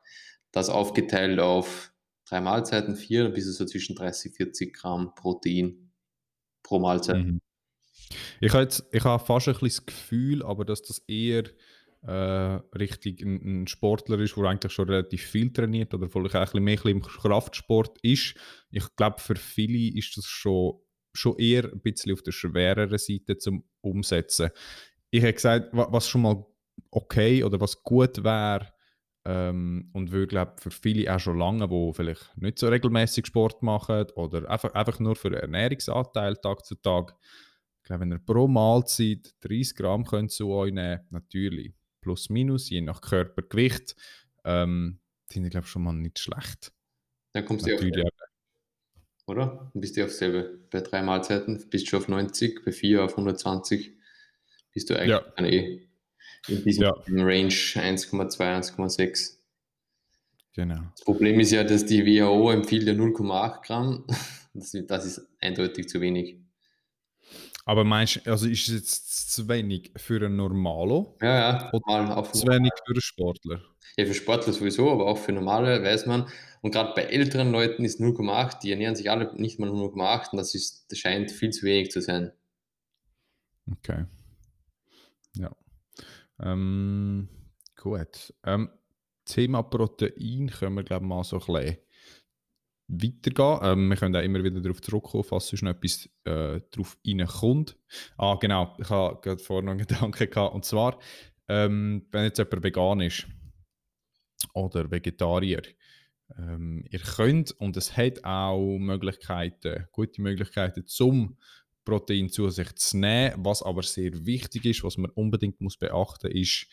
[0.52, 1.92] Das aufgeteilt auf
[2.28, 5.92] drei Mahlzeiten, vier, dann bist du so zwischen 30, 40 Gramm Protein
[6.62, 7.24] pro Mahlzeit.
[7.24, 7.40] Mhm.
[8.40, 11.44] Ich habe, jetzt, ich habe fast ein bisschen das Gefühl, aber dass das eher
[12.02, 12.12] äh,
[12.76, 16.64] richtig ein, ein, Sportler ist, der eigentlich schon relativ viel trainiert oder vielleicht ein bisschen
[16.64, 18.34] mehr im Kraftsport ist.
[18.70, 20.80] Ich glaube, für viele ist das schon,
[21.18, 24.50] schon eher ein bisschen auf der schwereren Seite zum Umsetzen.
[25.10, 26.44] Ich habe gesagt, was schon mal
[26.90, 28.72] okay oder was gut wäre,
[29.24, 33.62] ähm, und würde, glaube für viele auch schon lange, die vielleicht nicht so regelmäßig Sport
[33.62, 37.14] machen oder einfach, einfach nur für den Ernährungsanteil Tag zu Tag,
[37.88, 42.80] glaube, wenn ihr pro Mahlzeit 30 Gramm könnt zu euch nehmen natürlich plus minus, je
[42.80, 43.96] nach Körpergewicht,
[44.44, 45.00] ähm,
[45.30, 46.72] sind ich glaube schon mal nicht schlecht.
[47.32, 48.08] Dann kommst du selbe.
[49.28, 49.70] Oder?
[49.72, 50.58] Dann bist du auf selbe.
[50.70, 53.92] Bei drei Mahlzeiten bist du auf 90, bei vier auf 120
[54.72, 55.24] bist du eigentlich ja.
[55.36, 55.88] dann eh
[56.48, 56.92] in diesem ja.
[57.08, 59.36] Range 1,2, 1,6.
[60.54, 60.80] Genau.
[60.92, 64.04] Das Problem ist ja, dass die WHO empfiehlt ja 0,8 Gramm.
[64.54, 66.40] Das, das ist eindeutig zu wenig.
[67.64, 71.16] Aber meinst du, also ist es jetzt zu wenig für einen Normalo?
[71.20, 71.72] Ja, ja.
[71.72, 73.60] Oder auf zu wenig für einen Sportler?
[73.98, 76.28] Ja, für Sportler sowieso, aber auch für Normale weiß man.
[76.60, 80.38] Und gerade bei älteren Leuten ist 0,8, die ernähren sich alle nicht mal 0,8 und
[80.38, 82.30] das, ist, scheint viel zu wenig zu sein.
[83.68, 84.04] Okay.
[85.36, 85.50] Ja.
[86.40, 87.28] Ähm,
[87.74, 88.32] gut.
[88.44, 88.70] Ähm,
[89.24, 91.78] Thema Protein können wir, glaube ich, mal so ein bisschen
[92.86, 93.58] weitergehen.
[93.62, 97.76] Ähm, wir können auch immer wieder darauf zurückkommen, falls sonst noch etwas äh, darauf reinkommt.
[98.16, 100.54] Ah, genau, ich habe gerade vorhin noch einen Gedanken gehabt.
[100.54, 101.00] Und zwar,
[101.48, 103.26] ähm, wenn jetzt jemand vegan ist
[104.54, 105.62] oder Vegetarier,
[106.36, 111.36] ähm, ihr könnt und es hat auch Möglichkeiten, gute Möglichkeiten zum
[111.84, 113.34] Protein zu sich zu nehmen.
[113.38, 116.66] Was aber sehr wichtig ist, was man unbedingt muss beachten ist,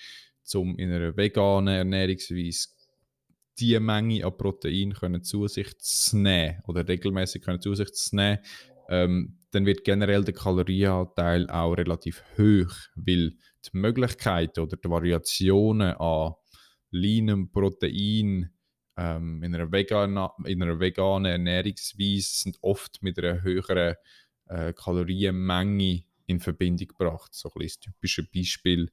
[0.43, 2.69] zum in einer veganen Ernährungsweise
[3.57, 8.15] die Menge an Protein können zu sich zu nehmen oder regelmäßig können zu sich zu
[8.15, 8.39] nehmen,
[8.89, 13.31] ähm, dann wird generell der Kalorienanteil auch relativ hoch, weil
[13.65, 16.33] die Möglichkeiten oder die Variationen an
[16.95, 18.49] leanem Protein
[18.97, 23.95] ähm, in, einer veganen, in einer veganen Ernährungsweise sind oft mit einer höheren
[24.47, 27.33] äh, Kalorienmenge in Verbindung gebracht.
[27.33, 28.89] So ein das typische Beispiel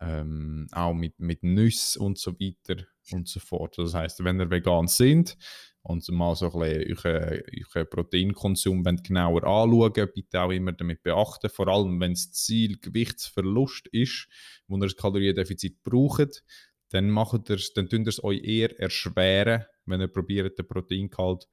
[0.00, 3.76] ähm, auch mit, mit Nüssen und so weiter und so fort.
[3.76, 5.36] Das heißt, wenn ihr vegan sind
[5.82, 7.42] und mal so ein bisschen euren,
[7.74, 13.88] euren Proteinkonsum genauer anschauen, bitte auch immer damit beachten, vor allem wenn das Ziel Gewichtsverlust
[13.88, 14.28] ist,
[14.68, 16.44] wo ihr das Kaloriendefizit braucht,
[16.90, 21.48] dann macht ihr dann tun ihr es euch eher erschweren, wenn ihr probiert, den Proteingehalt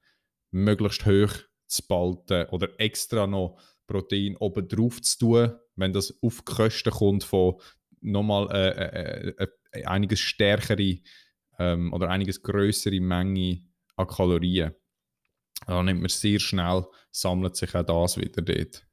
[0.50, 6.90] möglichst hoch aufzuspalten oder extra noch Protein oben drauf zu tun, wenn das auf Kosten
[6.90, 7.60] kommt von
[8.00, 10.98] nochmal äh, äh, äh, einiges stärkere
[11.58, 13.62] ähm, oder einiges größere Menge
[13.96, 14.72] an Kalorien.
[15.66, 18.86] Da nimmt man sehr schnell, sammelt sich auch das wieder dort.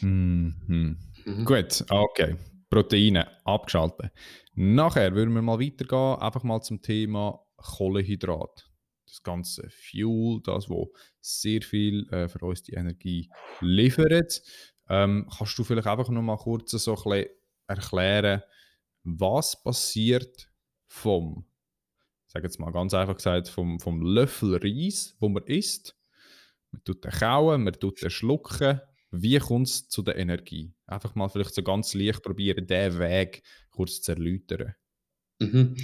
[0.00, 0.96] Mhm.
[1.24, 1.44] Mhm.
[1.44, 2.36] Gut, okay.
[2.70, 4.12] Proteine abgeschaltet.
[4.54, 8.70] Nachher würden wir mal weitergehen, einfach mal zum Thema Kohlenhydrat.
[9.06, 13.28] Das ganze Fuel, das, wo sehr viel äh, für uns die Energie
[13.60, 14.42] liefert.
[14.88, 17.26] Ähm, kannst du vielleicht einfach noch mal kurz so ein
[17.66, 18.42] erklären,
[19.02, 20.50] was passiert
[20.86, 21.46] vom,
[22.26, 25.96] sage jetzt mal ganz einfach gesagt, vom, vom Löffel Reis, wo man isst.
[26.70, 28.80] Man tut den kauen, man tut den schlucken.
[29.10, 30.72] Wie kommt es zu der Energie?
[30.90, 34.74] Einfach mal vielleicht so ganz leicht probieren, diesen Weg kurz zu erläutern.
[35.40, 35.76] Mhm.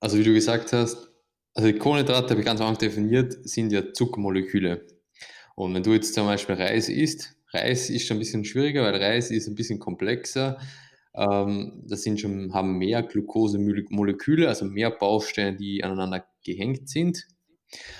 [0.00, 1.10] Also wie du gesagt hast,
[1.54, 4.86] also die Kohlenhydrate, habe ich ganz einfach definiert, sind ja Zuckermoleküle.
[5.56, 8.94] Und wenn du jetzt zum Beispiel Reis isst, Reis ist schon ein bisschen schwieriger, weil
[8.94, 10.58] Reis ist ein bisschen komplexer.
[11.14, 17.26] Ähm, das sind schon, haben mehr Glukosemoleküle, also mehr Bausteine, die aneinander gehängt sind.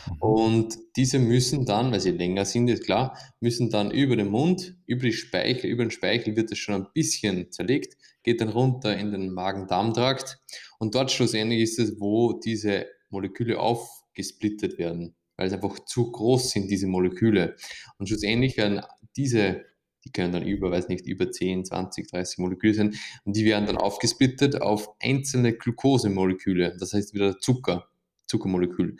[0.06, 0.16] Mhm.
[0.20, 4.76] Und diese müssen dann, weil sie länger sind, ist klar, müssen dann über den Mund,
[4.86, 8.96] über die Speichel, über den Speichel wird es schon ein bisschen zerlegt, geht dann runter
[8.96, 10.38] in den Magen-Darm-Trakt
[10.78, 16.50] und dort schlussendlich ist es, wo diese Moleküle aufgesplittet werden, weil es einfach zu groß
[16.50, 17.56] sind, diese Moleküle.
[17.98, 18.82] Und schlussendlich werden
[19.16, 19.64] diese
[20.04, 22.94] die können dann über, weiß nicht, über 10, 20, 30 Moleküle sein.
[23.24, 26.76] Und die werden dann aufgesplittet auf einzelne Glukosemoleküle.
[26.78, 27.88] Das heißt wieder Zucker,
[28.26, 28.96] Zuckermolekül.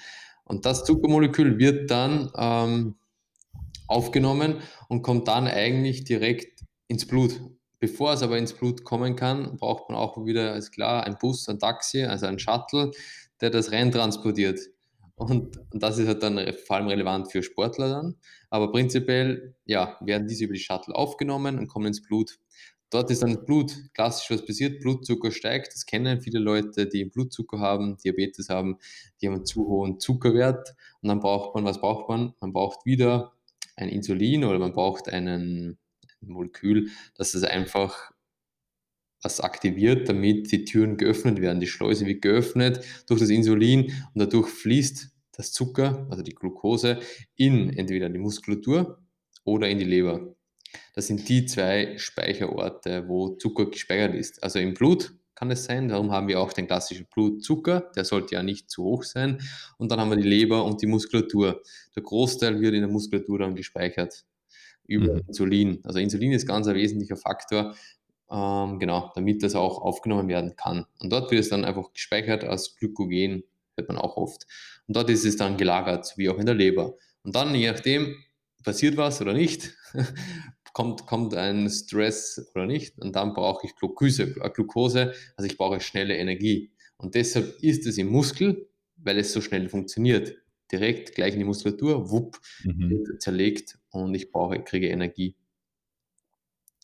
[0.48, 2.94] Und das Zuckermolekül wird dann ähm,
[3.86, 4.56] aufgenommen
[4.88, 7.40] und kommt dann eigentlich direkt ins Blut.
[7.80, 11.48] Bevor es aber ins Blut kommen kann, braucht man auch wieder, ist klar, ein Bus,
[11.48, 12.90] ein Taxi, also ein Shuttle,
[13.40, 14.58] der das rein transportiert.
[15.14, 18.16] Und, das ist halt dann vor allem relevant für Sportler dann.
[18.50, 22.38] Aber prinzipiell, ja, werden diese über die Shuttle aufgenommen und kommen ins Blut.
[22.90, 27.58] Dort ist dann Blut, klassisch was passiert, Blutzucker steigt, das kennen viele Leute, die Blutzucker
[27.58, 28.78] haben, Diabetes haben,
[29.20, 32.32] die haben einen zu hohen Zuckerwert und dann braucht man, was braucht man?
[32.40, 33.32] Man braucht wieder
[33.76, 35.78] ein Insulin oder man braucht einen,
[36.22, 38.10] ein Molekül, das es einfach
[39.22, 41.60] was aktiviert, damit die Türen geöffnet werden.
[41.60, 47.00] Die Schleuse wird geöffnet durch das Insulin und dadurch fließt das Zucker, also die Glucose,
[47.36, 48.98] in entweder die Muskulatur
[49.44, 50.34] oder in die Leber.
[50.94, 54.42] Das sind die zwei Speicherorte, wo Zucker gespeichert ist.
[54.42, 58.34] Also im Blut kann es sein, darum haben wir auch den klassischen Blutzucker, der sollte
[58.34, 59.40] ja nicht zu hoch sein.
[59.76, 61.62] Und dann haben wir die Leber und die Muskulatur.
[61.94, 64.24] Der Großteil wird in der Muskulatur dann gespeichert
[64.88, 65.22] über mhm.
[65.28, 65.80] Insulin.
[65.84, 67.76] Also Insulin ist ganz ein wesentlicher Faktor,
[68.30, 70.86] ähm, genau, damit das auch aufgenommen werden kann.
[70.98, 73.44] Und dort wird es dann einfach gespeichert als Glykogen,
[73.76, 74.44] hört man auch oft.
[74.88, 76.96] Und dort ist es dann gelagert, wie auch in der Leber.
[77.22, 78.16] Und dann, je nachdem,
[78.64, 79.76] passiert was oder nicht,
[80.78, 85.80] kommt, kommt ein Stress oder nicht, und dann brauche ich Glucose, Glucose, also ich brauche
[85.80, 86.70] schnelle Energie.
[86.98, 90.36] Und deshalb ist es im Muskel, weil es so schnell funktioniert.
[90.70, 92.90] Direkt gleich in die Muskulatur, wupp, mhm.
[92.90, 95.34] wird zerlegt und ich brauche, kriege Energie.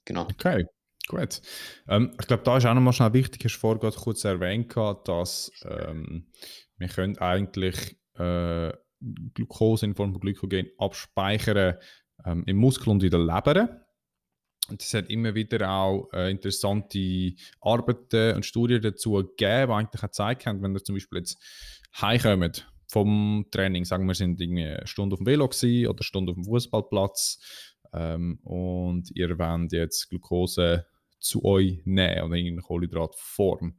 [0.04, 0.22] Genau.
[0.22, 0.66] Okay.
[1.06, 1.40] Gut.
[1.86, 4.74] Ähm, ich glaube, da ist auch nochmal schnell wichtig, hast du vorhin kurz erwähnt,
[5.04, 6.32] dass ähm,
[6.78, 8.72] wir können eigentlich äh,
[9.34, 11.76] Glucose in Form von Glykogen abspeichern
[12.24, 13.83] ähm, im Muskel und in der Leber.
[14.68, 20.00] Und es hat immer wieder auch äh, interessante Arbeiten und Studien dazu gegeben, die eigentlich
[20.00, 21.38] gezeigt haben, wenn ihr zum Beispiel jetzt
[22.00, 26.04] heimkommt vom Training, sagen wir, sind irgendwie eine Stunde auf dem Velo gewesen oder eine
[26.04, 27.38] Stunde auf dem Fußballplatz
[27.92, 30.86] ähm, und ihr wollt jetzt Glucose
[31.18, 33.76] zu euch nehmen oder in Kohlenhydratform.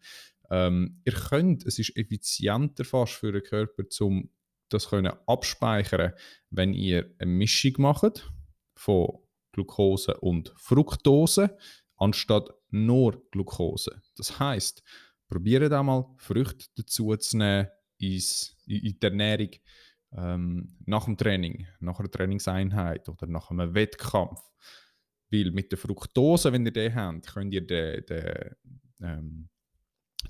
[0.52, 4.30] Ähm, ihr könnt, es ist effizienter fast für den Körper, um
[4.70, 6.14] das können abspeichern,
[6.50, 8.32] wenn ihr eine Mischung macht
[8.76, 9.25] von
[9.56, 11.58] Glucose und Fructose
[11.98, 14.02] anstatt nur Glucose.
[14.18, 14.84] Das heißt,
[15.28, 18.20] probiert einmal Früchte dazu zu nehmen in
[18.68, 19.50] die Ernährung
[20.12, 24.42] ähm, nach dem Training, nach einer Trainingseinheit oder nach einem Wettkampf.
[25.32, 28.56] Weil mit der Fructose, wenn ihr den habt, könnt ihr den, den
[29.02, 29.50] ähm,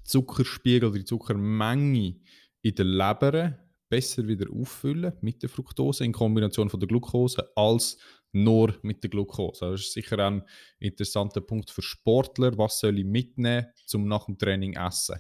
[0.04, 2.22] Zuckerspiegel oder die Zuckermenge
[2.62, 3.60] in der Leber
[3.90, 7.98] besser wieder auffüllen mit der Fructose in Kombination von der Glucose als
[8.36, 9.72] nur mit der Glucose.
[9.72, 10.44] Das ist sicher ein
[10.80, 12.58] interessanter Punkt für Sportler.
[12.58, 15.20] Was soll ich mitnehmen, um nach dem Training essen?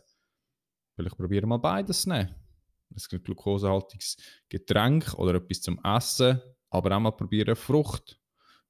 [0.96, 2.36] Vielleicht probieren mal beides zu nehmen.
[2.92, 8.20] Ein glukosehaltiges Getränk oder etwas zum Essen, aber auch mal probieren Frucht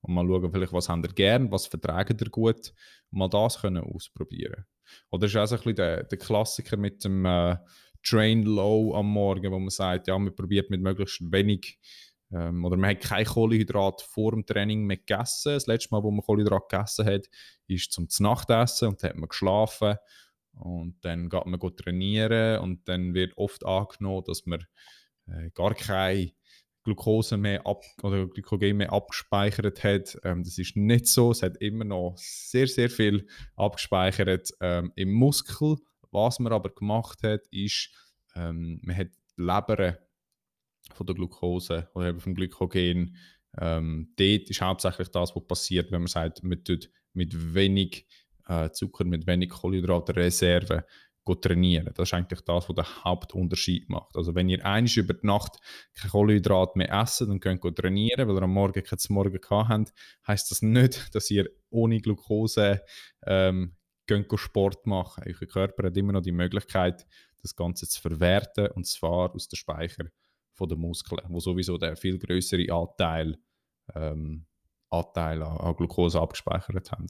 [0.02, 2.74] und mal schauen, vielleicht, was habt ihr gern, was vertragen ihr gut
[3.12, 4.66] und mal das können ausprobieren.
[5.12, 7.58] Oder ist auch so ein bisschen der, der Klassiker mit dem äh,
[8.04, 11.80] Train Low am Morgen, wo man sagt, ja, man probiert mit möglichst wenig
[12.32, 15.54] ähm, oder man hat kein Kohlenhydrat vor dem Training mehr gegessen.
[15.54, 17.30] Das letzte Mal, wo man Kohlenhydrat gegessen hat,
[17.68, 19.96] ist zum Nachtessen und dann hat man geschlafen
[20.54, 24.66] und dann geht man trainieren und dann wird oft angenommen, dass man
[25.28, 26.32] äh, gar keine
[26.84, 30.18] Glucose mehr ab oder Glykogen mehr abgespeichert hat.
[30.24, 31.32] Ähm, das ist nicht so.
[31.32, 35.78] Es hat immer noch sehr, sehr viel abgespeichert ähm, im Muskel.
[36.12, 37.90] Was man aber gemacht hat, ist,
[38.36, 39.08] ähm, man hat
[39.38, 39.98] die Leber
[40.94, 43.18] von der Glucose oder eben vom Glykogen.
[43.58, 48.08] Ähm, dort ist hauptsächlich das, was passiert, wenn man sagt, man tut mit wenig
[48.48, 50.84] äh, Zucker, mit wenig Kohlenhydratreserven
[51.34, 51.92] trainieren.
[51.96, 54.16] Das ist eigentlich das, was der Hauptunterschied macht.
[54.16, 55.58] Also wenn ihr einisch über die Nacht
[55.96, 59.94] kein Kohlenhydrat mehr essen und könnt trainieren, weil ihr am Morgen kein Morgen gehabt habt,
[60.28, 62.82] heisst das nicht, dass ihr ohne Glucose
[63.26, 63.76] ähm,
[64.06, 65.24] könnt Sport machen.
[65.26, 67.08] Euer Körper hat immer noch die Möglichkeit,
[67.42, 70.06] das Ganze zu verwerten und zwar aus dem Speicher
[70.56, 73.38] von den Muskeln, wo sowieso der viel größere Anteil,
[73.94, 74.46] ähm,
[74.90, 77.08] Anteil an, an Glucose abgespeichert haben.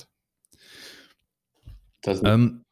[2.02, 2.64] Das, ähm,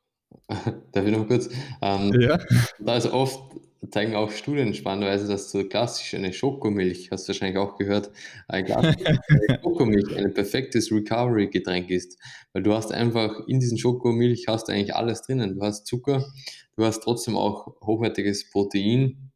[0.92, 1.50] darf ich noch kurz?
[1.82, 2.40] Ähm, ja.
[2.80, 3.56] Da ist oft,
[3.92, 8.12] zeigen auch Studien spannenderweise, dass so klassisch eine Schokomilch, hast du wahrscheinlich auch gehört,
[8.48, 8.96] ein Glas
[9.64, 12.18] Schokomilch ein perfektes Recovery-Getränk ist.
[12.54, 15.56] Weil du hast einfach in diesen Schokomilch hast du eigentlich alles drinnen.
[15.56, 16.26] Du hast Zucker,
[16.76, 19.33] du hast trotzdem auch hochwertiges Protein,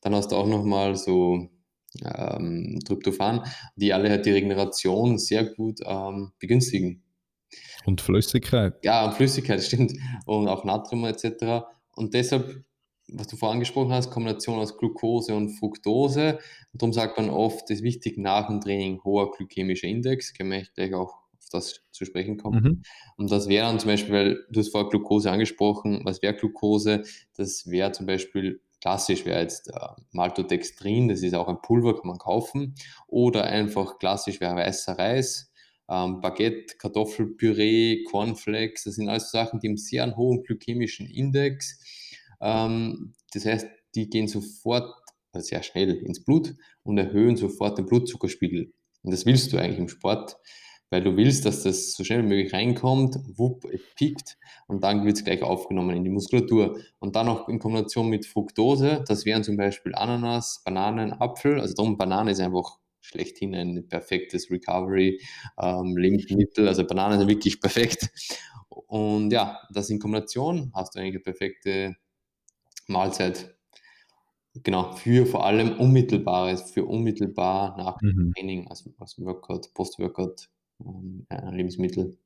[0.00, 1.48] dann hast du auch nochmal so
[2.04, 3.44] ähm, Tryptophan,
[3.76, 7.02] die alle halt die Regeneration sehr gut ähm, begünstigen.
[7.84, 8.74] Und Flüssigkeit.
[8.84, 9.94] Ja, und Flüssigkeit, stimmt.
[10.26, 11.64] Und auch Natrium etc.
[11.94, 12.64] Und deshalb,
[13.08, 16.38] was du vorhin angesprochen hast, Kombination aus Glucose und Fructose.
[16.72, 20.34] Und darum sagt man oft, es ist wichtig nach dem Training hoher glykämischer Index.
[20.34, 22.62] Können wir gleich auch auf das zu sprechen kommen.
[22.62, 22.82] Mhm.
[23.16, 27.02] Und das wäre dann zum Beispiel, weil du hast vorher Glucose angesprochen, was wäre Glucose?
[27.36, 32.08] Das wäre zum Beispiel klassisch wäre jetzt äh, Maltodextrin, das ist auch ein Pulver, kann
[32.08, 32.74] man kaufen.
[33.06, 35.52] Oder einfach klassisch wäre weißer Reis,
[35.88, 41.80] ähm, Baguette, Kartoffelpüree, Cornflakes, das sind alles Sachen, die haben sehr einen hohen glykämischen Index.
[42.40, 44.92] Ähm, das heißt, die gehen sofort,
[45.32, 48.72] also sehr schnell ins Blut und erhöhen sofort den Blutzuckerspiegel.
[49.02, 50.36] Und das willst du eigentlich im Sport
[50.90, 55.04] weil du willst, dass das so schnell wie möglich reinkommt, wupp, es piekt und dann
[55.04, 56.78] wird es gleich aufgenommen in die Muskulatur.
[56.98, 61.60] Und dann noch in Kombination mit Fructose, das wären zum Beispiel Ananas, Bananen, Apfel.
[61.60, 66.64] Also darum, Banane ist einfach schlechthin ein perfektes Recovery-Lebensmittel.
[66.64, 68.10] Ähm, also Bananen sind wirklich perfekt.
[68.68, 71.96] Und ja, das in Kombination hast du eigentlich eine perfekte
[72.86, 73.54] Mahlzeit.
[74.62, 78.32] Genau, für vor allem unmittelbares, für unmittelbar nach dem mhm.
[78.34, 80.48] Training, also als Workout, Post-Workout
[81.28, 82.18] äh, Lebensmittel.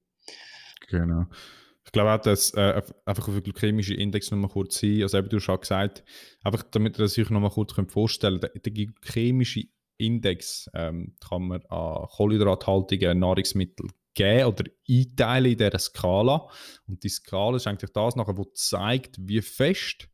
[0.89, 1.27] Genau.
[1.85, 5.29] Ich glaube auch, dass äh, einfach auf den glykämischen Index nochmal kurz sein, also eben
[5.29, 6.05] du hast schon gesagt,
[6.43, 9.65] einfach damit ihr sich nochmal kurz vorstellen könnt, der, der glykämische
[9.99, 16.49] Index ähm, kann man an kohlenhydrathaltigen Nahrungsmitteln geben oder einteilen in dieser Skala.
[16.87, 20.09] Und die Skala ist eigentlich das nachher, wo zeigt, wie fest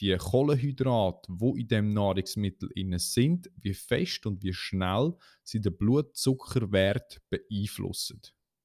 [0.00, 5.76] die Kohlenhydrate, die in dem Nahrungsmittel innen sind, wie fest und wie schnell sie den
[5.76, 8.20] Blutzuckerwert beeinflussen.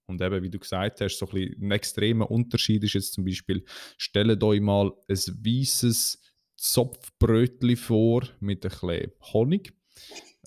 [0.06, 3.64] Und eben, wie du gesagt hast, so ein, ein extremer Unterschied ist jetzt zum Beispiel,
[3.98, 6.22] stellt euch mal ein weißes
[6.56, 9.74] Zopfbrötchen vor mit ein bisschen Honig.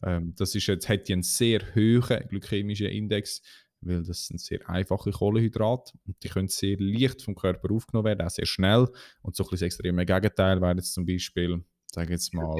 [0.02, 3.42] Ähm, das ist jetzt, hat einen sehr hohen glykämischen Index
[3.86, 8.26] weil das sind sehr einfache Kohlenhydrate und die können sehr leicht vom Körper aufgenommen werden,
[8.26, 8.88] auch sehr schnell.
[9.22, 12.54] Und so ein das extreme Gegenteil wäre jetzt zum Beispiel, sage jetzt mal,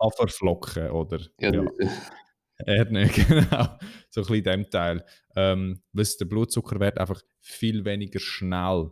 [0.00, 1.20] Haferflocken oder.
[1.40, 1.64] Ja,
[2.58, 3.78] Erdnüsse, genau.
[4.10, 5.04] So ein bisschen in dem Teil.
[5.34, 8.90] Ähm, weil der Blutzuckerwert einfach viel weniger schnell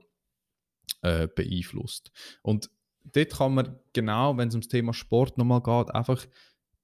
[1.03, 2.11] äh, beeinflusst.
[2.43, 2.71] Und
[3.05, 6.27] dort kann man genau, wenn es ums Thema Sport nochmal geht, einfach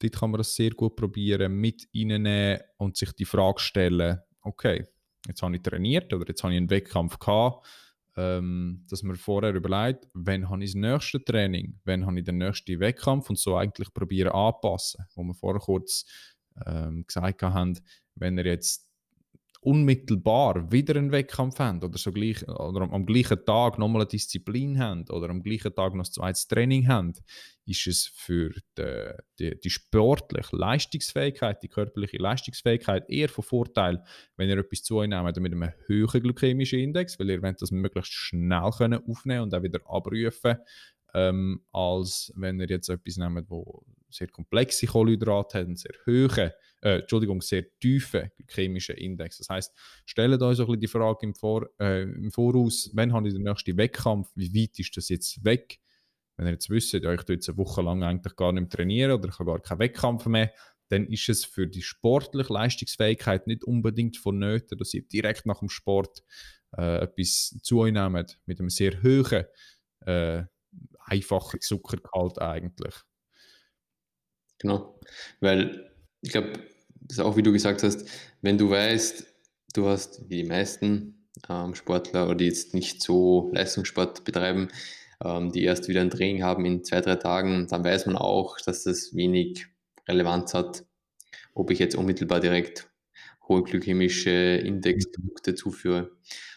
[0.00, 4.86] dort kann man das sehr gut probieren, mit reinnehmen und sich die Frage stellen, okay,
[5.26, 7.66] jetzt habe ich trainiert oder jetzt habe ich einen Wettkampf gehabt,
[8.16, 12.38] ähm, dass man vorher überlegt, wann habe ich das nächste Training, wann habe ich den
[12.38, 15.04] nächsten Wettkampf und so eigentlich probieren anpassen.
[15.14, 16.04] Wo wir vorher kurz
[16.66, 17.78] ähm, gesagt haben,
[18.14, 18.89] wenn er jetzt
[19.62, 24.08] unmittelbar wieder einen Wettkampf haben oder, so gleich, oder am, am gleichen Tag nochmal eine
[24.08, 27.12] Disziplin haben oder am gleichen Tag noch ein zweites Training haben,
[27.66, 34.02] ist es für die, die, die, sportliche Leistungsfähigkeit, die körperliche Leistungsfähigkeit eher von Vorteil,
[34.36, 38.14] wenn ihr etwas zu euch nehmt mit einem höheren glykämischen Index, weil ihr das möglichst
[38.14, 40.56] schnell können aufnehmen und auch wieder abrufen,
[41.12, 46.50] ähm, als wenn ihr jetzt etwas nehmt, wo sehr komplexe Kohlenhydrate hat, einen sehr hohen,
[46.82, 49.38] äh, Entschuldigung, sehr tiefen chemischen Index.
[49.38, 49.74] Das heißt,
[50.06, 53.34] stellt euch so ein bisschen die Frage im, Vor, äh, im Voraus, wann habe ich
[53.34, 55.78] den nächsten Wettkampf, wie weit ist das jetzt weg?
[56.36, 58.70] Wenn ihr jetzt wisst, ja, ich tue jetzt eine Woche lang eigentlich gar nicht mehr
[58.70, 60.52] trainieren oder ich habe gar keinen Wettkampf mehr,
[60.88, 65.68] dann ist es für die sportliche Leistungsfähigkeit nicht unbedingt vonnöten, dass ihr direkt nach dem
[65.68, 66.24] Sport
[66.76, 69.44] äh, etwas zu euch nehmt mit einem sehr hohen,
[70.06, 70.44] äh,
[71.00, 72.94] einfachen Zuckergehalt eigentlich.
[74.60, 74.98] Genau,
[75.40, 75.90] weil
[76.20, 76.52] ich glaube,
[77.00, 78.06] das ist auch wie du gesagt hast,
[78.42, 79.26] wenn du weißt,
[79.74, 84.68] du hast wie die meisten ähm, Sportler oder die jetzt nicht so Leistungssport betreiben,
[85.24, 88.58] ähm, die erst wieder ein Training haben in zwei, drei Tagen, dann weiß man auch,
[88.60, 89.66] dass das wenig
[90.08, 90.84] Relevanz hat,
[91.54, 92.90] ob ich jetzt unmittelbar direkt
[93.48, 96.10] hohe glykämische Indexprodukte zuführe.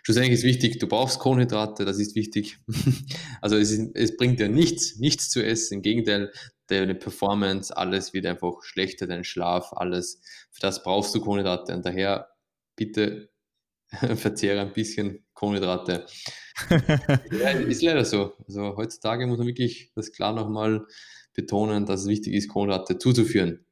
[0.03, 2.59] Schlussendlich ist wichtig, du brauchst Kohlenhydrate, das ist wichtig.
[3.41, 5.75] also es, ist, es bringt dir nichts, nichts zu essen.
[5.75, 6.31] Im Gegenteil,
[6.67, 10.21] deine Performance, alles wird einfach schlechter, dein Schlaf, alles.
[10.51, 11.73] Für das brauchst du Kohlenhydrate.
[11.75, 12.29] Und daher
[12.75, 13.29] bitte
[14.15, 16.05] verzehre ein bisschen Kohlenhydrate.
[17.31, 18.33] ja, ist leider so.
[18.47, 20.85] Also heutzutage muss man wirklich das klar nochmal
[21.33, 23.65] betonen, dass es wichtig ist, Kohlenhydrate zuzuführen.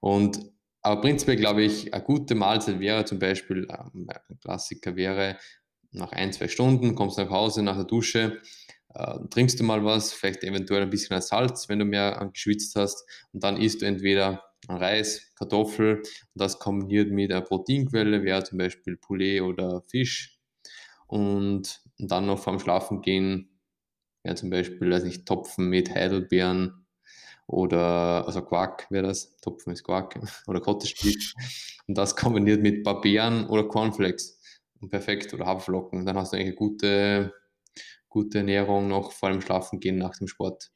[0.00, 0.40] Und
[0.80, 5.36] aber prinzipiell glaube ich, eine gute Mahlzeit wäre zum Beispiel, ähm, ein Klassiker wäre,
[5.90, 8.40] nach ein, zwei Stunden kommst du nach Hause, nach der Dusche,
[8.98, 13.04] äh, trinkst du mal was, vielleicht eventuell ein bisschen Salz, wenn du mehr geschwitzt hast,
[13.32, 18.58] und dann isst du entweder Reis, Kartoffel und das kombiniert mit einer Proteinquelle, wäre zum
[18.58, 20.38] Beispiel Poulet oder Fisch.
[21.06, 23.60] Und, dann noch vorm Schlafen gehen,
[24.24, 26.86] ja zum Beispiel, weiß nicht, Topfen mit Heidelbeeren
[27.46, 30.94] oder, also Quark wäre das, Topfen ist Quark oder Cottage
[31.86, 34.38] Und das kombiniert mit Beeren oder Cornflakes.
[34.80, 36.06] Und perfekt, oder Haferflocken.
[36.06, 37.32] Dann hast du eigentlich eine gute,
[38.08, 40.70] gute Ernährung noch vor dem Schlafen gehen nach dem Sport.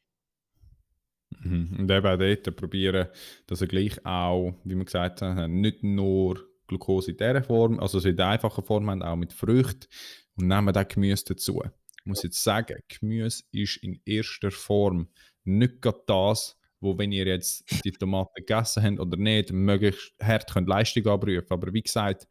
[1.41, 1.77] Mhm.
[1.81, 3.09] Und eben auch dort probieren,
[3.47, 7.99] dass er gleich auch, wie wir gesagt haben, nicht nur Glucose in dieser Form, also
[8.07, 9.87] in der einfachen Form haben, auch mit Früchten
[10.37, 11.63] und nehmen dann Gemüse dazu.
[11.65, 15.09] Ich muss jetzt sagen, Gemüse ist in erster Form
[15.45, 20.53] nicht gerade das, wo wenn ihr jetzt die Tomaten gegessen habt oder nicht, möglichst hart
[20.53, 21.47] könnt Leistung abrufen.
[21.51, 22.27] Aber wie gesagt,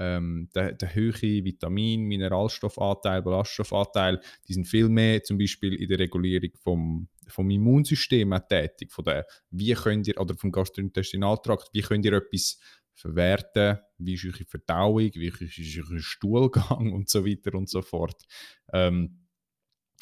[0.00, 5.98] ähm, der, der höhere Vitamin-, Mineralstoffanteil, Ballaststoffanteil, die sind viel mehr zum Beispiel in der
[5.98, 8.90] Regulierung vom, vom Immunsystem tätig.
[8.90, 12.58] Von der, wie könnt ihr, oder vom Gastrointestinaltrakt, wie könnt ihr etwas
[12.94, 18.24] verwerten, wie ist eure Verdauung, wie ist euer Stuhlgang und so weiter und so fort.
[18.72, 19.26] Ähm,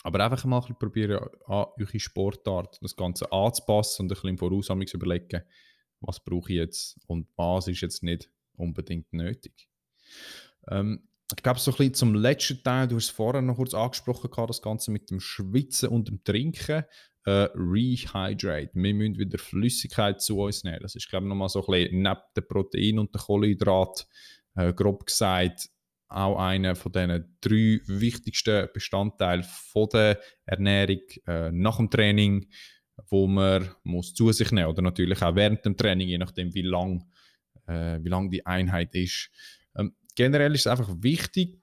[0.05, 4.69] aber einfach mal ein probieren, eure Sportart das Ganze anzupassen und ein bisschen im Voraus
[4.95, 5.43] überlegen,
[6.01, 9.68] was brauche ich jetzt und was ist jetzt nicht unbedingt nötig.
[10.71, 13.75] Ähm, ich glaube, so ein bisschen zum letzten Teil, du hast es vorher noch kurz
[13.75, 16.85] angesprochen, das Ganze mit dem Schwitzen und dem Trinken.
[17.25, 18.71] Äh, Rehydrate.
[18.73, 20.79] Wir müssen wieder Flüssigkeit zu uns nehmen.
[20.81, 24.07] Das ist, glaube ich, nochmal so ein bisschen neben dem Protein und dem Kohlenhydrat,
[24.57, 25.69] äh, grob gesagt,
[26.09, 32.49] auch einer von den drei wichtigsten Bestandteilen von der Ernährung äh, nach dem Training,
[33.11, 36.63] wo man muss zu sich nehmen oder natürlich auch während dem Training, je nachdem wie
[36.63, 37.05] lang,
[37.67, 39.31] äh, wie lang die Einheit ist.
[40.19, 41.63] Generell ist es einfach wichtig,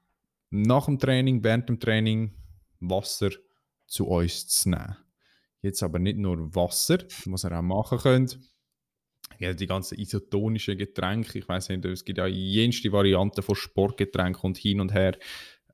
[0.49, 2.31] nach dem Training, während dem Training
[2.79, 3.31] Wasser
[3.85, 4.95] zu uns zu nehmen.
[5.61, 8.39] Jetzt aber nicht nur Wasser, was ihr auch machen könnt
[9.39, 14.43] ja, die ganzen isotonischen Getränke, ich weiß nicht, es gibt ja jenste Varianten von Sportgetränken
[14.43, 15.17] und hin und her.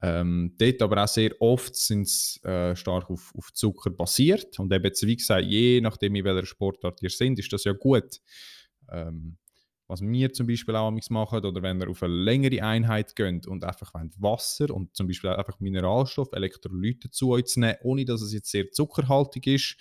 [0.01, 4.73] Ähm, dort aber auch sehr oft sind sie äh, stark auf, auf Zucker basiert und
[4.73, 8.19] eben, wie gesagt, je nachdem, in welcher Sportart ihr seid, ist das ja gut.
[8.91, 9.37] Ähm,
[9.91, 13.65] was wir zum Beispiel auch machen, oder wenn ihr auf eine längere Einheit geht und
[13.65, 18.49] einfach Wasser und zum Beispiel einfach Mineralstoff, Elektrolyte zu euch nehmen, ohne dass es jetzt
[18.49, 19.75] sehr zuckerhaltig ist,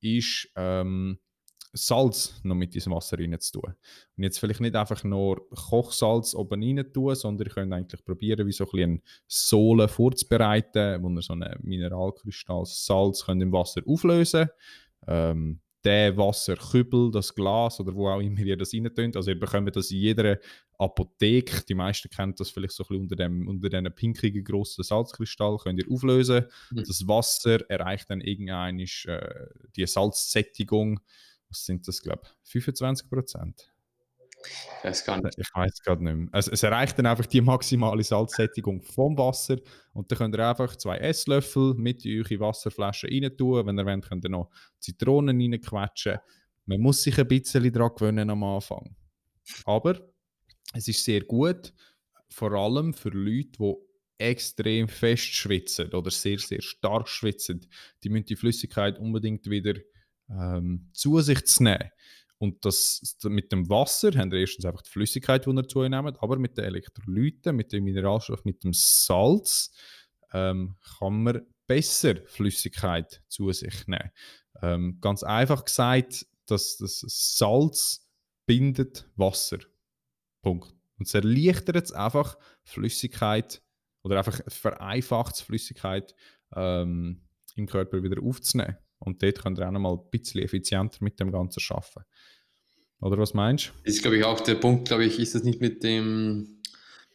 [0.00, 1.18] ist ähm,
[1.74, 3.74] Salz noch mit diesem Wasser rein zu tun.
[4.16, 8.46] Und jetzt vielleicht nicht einfach nur Kochsalz oben rein tun, sondern ihr könnt eigentlich probieren,
[8.46, 13.82] wie so ein bisschen Sohle vorzubereiten, wo ihr so einen Mineralkristall Salz könnt im Wasser
[13.86, 14.48] auflösen
[15.06, 19.74] ähm, der Wasserkübel, das Glas oder wo auch immer ihr das rein Also ihr bekommt
[19.74, 20.38] das in jeder
[20.78, 24.82] Apotheke, die meisten kennen das vielleicht so ein bisschen unter dem unter diesen pinkigen grossen
[24.82, 26.46] Salzkristall, könnt ihr auflösen.
[26.70, 26.84] Mhm.
[26.86, 31.00] Das Wasser erreicht dann irgendeine äh, die Salzsättigung
[31.50, 33.69] was sind das, glaube ich, 25 Prozent?
[34.44, 35.38] Ich weiß gar nicht.
[35.38, 36.28] Ich weiß gerade nicht mehr.
[36.32, 39.56] Also, es erreicht dann einfach die maximale Salzsättigung vom Wasser
[39.92, 43.66] und dann könnt ihr einfach zwei Esslöffel mit in eure Wasserflasche rein tun.
[43.66, 46.18] Wenn ihr wollt, könnt ihr noch Zitronen reinquetschen.
[46.66, 48.96] Man muss sich ein bisschen daran gewöhnen am Anfang.
[49.64, 50.00] Aber
[50.72, 51.72] es ist sehr gut,
[52.28, 53.74] vor allem für Leute, die
[54.18, 57.66] extrem fest schwitzen oder sehr, sehr stark schwitzen.
[58.04, 59.74] Die müssen die Flüssigkeit unbedingt wieder
[60.28, 61.90] ähm, zu sich nehmen.
[62.40, 65.90] Und das, mit dem Wasser haben wir erstens einfach die Flüssigkeit, die ihr zu euch
[65.90, 69.72] nehmt, aber mit den Elektrolyten, mit dem Mineralstoff, mit dem Salz
[70.32, 74.10] ähm, kann man besser Flüssigkeit zu sich nehmen.
[74.62, 78.08] Ähm, ganz einfach gesagt, dass das Salz
[78.46, 79.58] bindet Wasser.
[80.40, 80.74] Punkt.
[80.98, 83.62] Und es erleichtert es einfach, Flüssigkeit
[84.02, 86.14] oder einfach vereinfacht Flüssigkeit
[86.56, 87.20] ähm,
[87.54, 88.78] im Körper wieder aufzunehmen.
[88.98, 92.04] Und dort könnt ihr auch noch mal ein bisschen effizienter mit dem Ganzen arbeiten.
[93.00, 93.70] Oder was meinst du?
[93.84, 96.56] Das ist, glaube ich, auch der Punkt, glaube ich, ist das nicht mit dem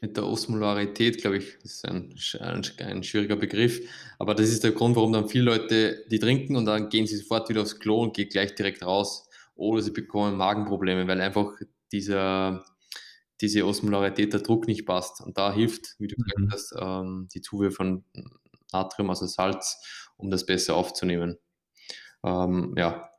[0.01, 3.79] mit der Osmolarität, glaube ich, das ist ein, ein, ein, schwieriger Begriff,
[4.19, 7.15] aber das ist der Grund, warum dann viele Leute die trinken und dann gehen sie
[7.15, 11.53] sofort wieder aufs Klo und gehen gleich direkt raus oder sie bekommen Magenprobleme, weil einfach
[11.91, 12.65] dieser,
[13.41, 15.21] diese Osmolarität, der Druck nicht passt.
[15.21, 16.51] Und da hilft, wie du gesagt mhm.
[16.51, 18.03] hast, ähm, die Zufuhr von
[18.71, 19.81] Natrium, also Salz,
[20.17, 21.37] um das besser aufzunehmen.
[22.23, 23.09] Ähm, ja,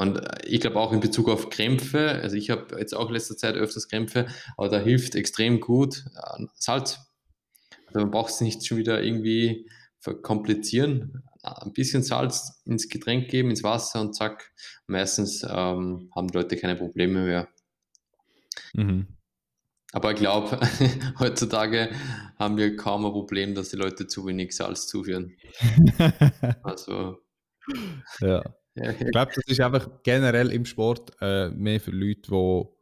[0.00, 3.12] und äh, ich glaube auch in Bezug auf Krämpfe, also ich habe jetzt auch in
[3.12, 6.98] letzter Zeit öfters Krämpfe, aber da hilft extrem gut äh, Salz.
[7.86, 11.22] Also man braucht es nicht schon wieder irgendwie verkomplizieren.
[11.42, 14.50] Ein bisschen Salz ins Getränk geben, ins Wasser und zack,
[14.86, 17.48] meistens ähm, haben die Leute keine Probleme mehr.
[18.72, 19.18] Mhm.
[19.92, 20.58] Aber ich glaube,
[21.18, 21.90] heutzutage
[22.38, 25.36] haben wir kaum ein Problem, dass die Leute zu wenig Salz zuführen.
[26.62, 27.18] also.
[28.20, 28.42] Ja.
[28.74, 32.78] Ich glaube, das ist einfach generell im Sport äh, mehr für Leute, die wo,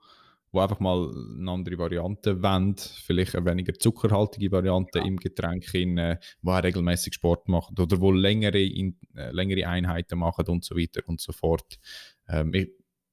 [0.53, 5.05] wo einfach mal eine andere Variante wollen, vielleicht eine weniger zuckerhaltige Variante ja.
[5.07, 9.67] im Getränk, in, äh, wo auch regelmäßig Sport machen oder wo längere, in, äh, längere
[9.67, 11.79] Einheiten machen und so weiter und so fort.
[12.29, 12.71] Ähm, ich,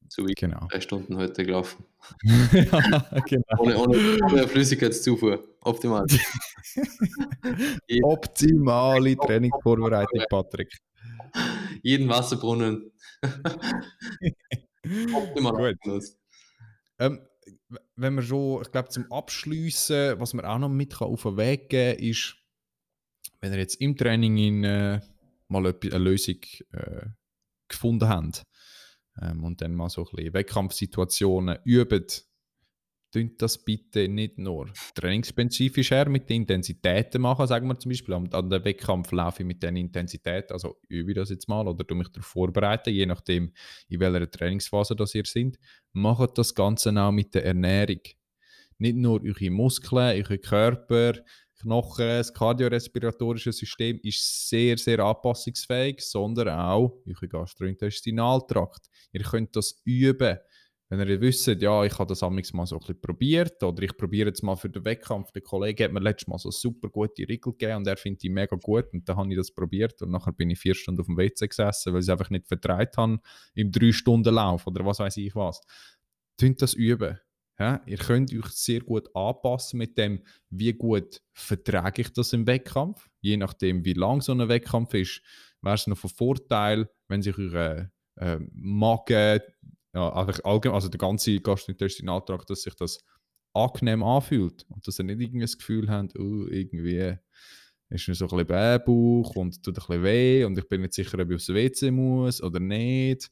[0.08, 0.68] so wie genau.
[0.70, 1.84] drei Stunden heute gelaufen.
[2.54, 3.58] ja, genau.
[3.58, 5.44] ohne, ohne, ohne Flüssigkeitszufuhr.
[5.62, 6.06] Optimal.
[8.04, 10.70] Optimale Trainingsvorbereitung, Patrick
[11.82, 12.92] jeden Wasserbrunnen.
[15.14, 15.78] Optimal.
[17.00, 17.20] Ähm,
[17.96, 21.70] wenn wir schon, ich glaube, zum Abschließen, was man auch noch mit auf den Weg
[21.70, 22.36] geben kann, ist,
[23.42, 25.00] wenn ihr jetzt im Training in, äh,
[25.48, 26.40] mal eine Lösung
[26.72, 27.08] äh,
[27.68, 28.44] gefunden habt
[29.22, 32.25] ähm, und dann mal so ein bisschen Wettkampfsituationen übt,
[33.16, 38.14] Tönt das bitte nicht nur trainingsspezifisch her mit den Intensitäten machen, sagen wir zum Beispiel.
[38.14, 41.86] An, den Wettkampf laufe ich mit den Intensitäten, also übe ich das jetzt mal oder
[41.86, 43.54] du mich darauf vorbereiten, je nachdem,
[43.88, 45.58] in welcher Trainingsphase das ihr sind.
[45.94, 48.02] Macht das Ganze auch mit der Ernährung.
[48.80, 51.14] Nicht nur eure Muskeln, eure Körper,
[51.62, 58.90] Knochen, das kardiorespiratorische System ist sehr, sehr anpassungsfähig, sondern auch euer Gastrointestinaltrakt.
[59.14, 60.38] Ihr könnt das üben.
[60.88, 63.98] Wenn ihr wisst, ja, ich habe das amigs mal so ein bisschen probiert oder ich
[63.98, 67.24] probiere jetzt mal für den Wettkampf, der Kollege hat mir letztes Mal so super gute
[67.28, 70.12] Riegel gegeben und er findet die mega gut und dann habe ich das probiert und
[70.12, 72.98] nachher bin ich vier Stunden auf dem WC gesessen, weil ich es einfach nicht vertreibt
[72.98, 73.20] habe
[73.56, 75.60] im drei Stunden Lauf oder was weiß ich was.
[76.38, 77.18] Tönt das üben.
[77.58, 82.46] Ja, ihr könnt euch sehr gut anpassen mit dem, wie gut vertrage ich das im
[82.46, 83.08] Wettkampf.
[83.22, 85.22] Je nachdem, wie lang so ein Wettkampf ist,
[85.62, 89.40] wäre es noch von Vorteil, wenn sich eure äh, Magen
[89.96, 93.00] ja, einfach allgemein, also der ganze Gastrointestinaltrakt, dass sich das
[93.54, 97.18] angenehm anfühlt und dass ihr nicht das Gefühl habt, oh, irgendwie
[97.90, 100.94] ist mir so ein bisschen Bähbauch und tut ein bisschen weh und ich bin nicht
[100.94, 103.30] sicher, ob ich aufs WC muss oder nicht.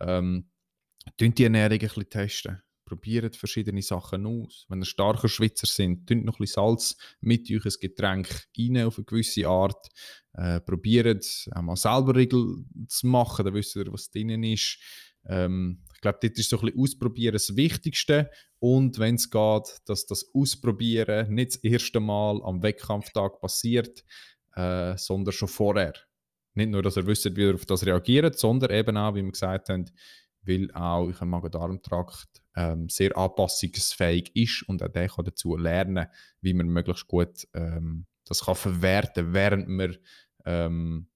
[0.00, 0.48] Ähm,
[1.18, 2.62] die Ernährung ein bisschen testen.
[2.84, 4.66] Probiert verschiedene Sachen aus.
[4.68, 8.84] Wenn ihr starker Schwitzer sind, tünt noch ein bisschen Salz mit euch ein Getränk rein
[8.84, 9.88] auf eine gewisse Art.
[10.34, 14.78] Äh, probiert einmal selber Regeln zu machen, dann wisst ihr, was drin ist.
[15.26, 18.30] Ähm, glaube, dort ist so ein bisschen Ausprobieren das Wichtigste.
[18.60, 24.04] Und wenn es geht, dass das Ausprobieren nicht das erste Mal am Wettkampftag passiert,
[24.54, 25.94] äh, sondern schon vorher.
[26.54, 29.32] Nicht nur, dass ihr wisst, wie ihr auf das reagiert, sondern eben auch, wie wir
[29.32, 29.86] gesagt haben,
[30.42, 36.06] weil auch euer Magen-Darm-Trakt ähm, sehr anpassungsfähig ist und auch der kann dazu lernen,
[36.40, 39.96] wie man möglichst gut ähm, das kann verwerten, während man
[40.44, 41.08] ähm,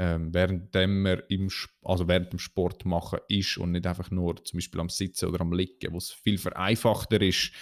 [0.00, 1.50] ähm, während man im,
[1.82, 5.42] also während dem Sport machen ist und nicht einfach nur zum Beispiel am Sitzen oder
[5.42, 7.52] am Liegen, wo es viel vereinfachter ist,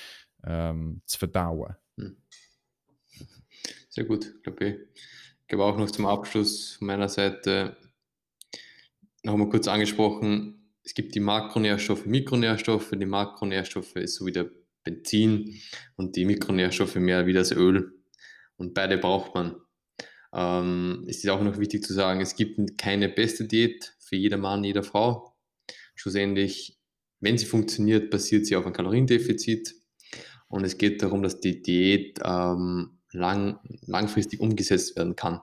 [0.44, 1.74] ähm, zu verdauen.
[1.96, 2.16] Hm.
[3.88, 4.74] Sehr gut, glaube ich.
[5.42, 7.76] Ich glaube auch noch zum Abschluss von meiner Seite
[9.24, 12.92] noch mal kurz angesprochen, es gibt die Makronährstoffe, Mikronährstoffe.
[12.92, 14.48] Die Makronährstoffe ist so wie der
[14.84, 15.60] Benzin
[15.96, 17.92] und die Mikronährstoffe mehr wie das Öl.
[18.56, 19.60] Und beide braucht man.
[20.32, 24.36] Ähm, es ist auch noch wichtig zu sagen, es gibt keine beste Diät für jeder
[24.36, 25.36] Mann, jeder Frau.
[25.94, 26.78] Schlussendlich,
[27.20, 29.74] wenn sie funktioniert, basiert sie auf einem Kaloriendefizit.
[30.48, 35.40] Und es geht darum, dass die Diät ähm, lang, langfristig umgesetzt werden kann.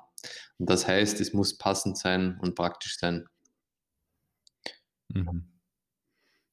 [0.57, 3.27] Und das heißt, es muss passend sein und praktisch sein.
[5.09, 5.51] Mhm.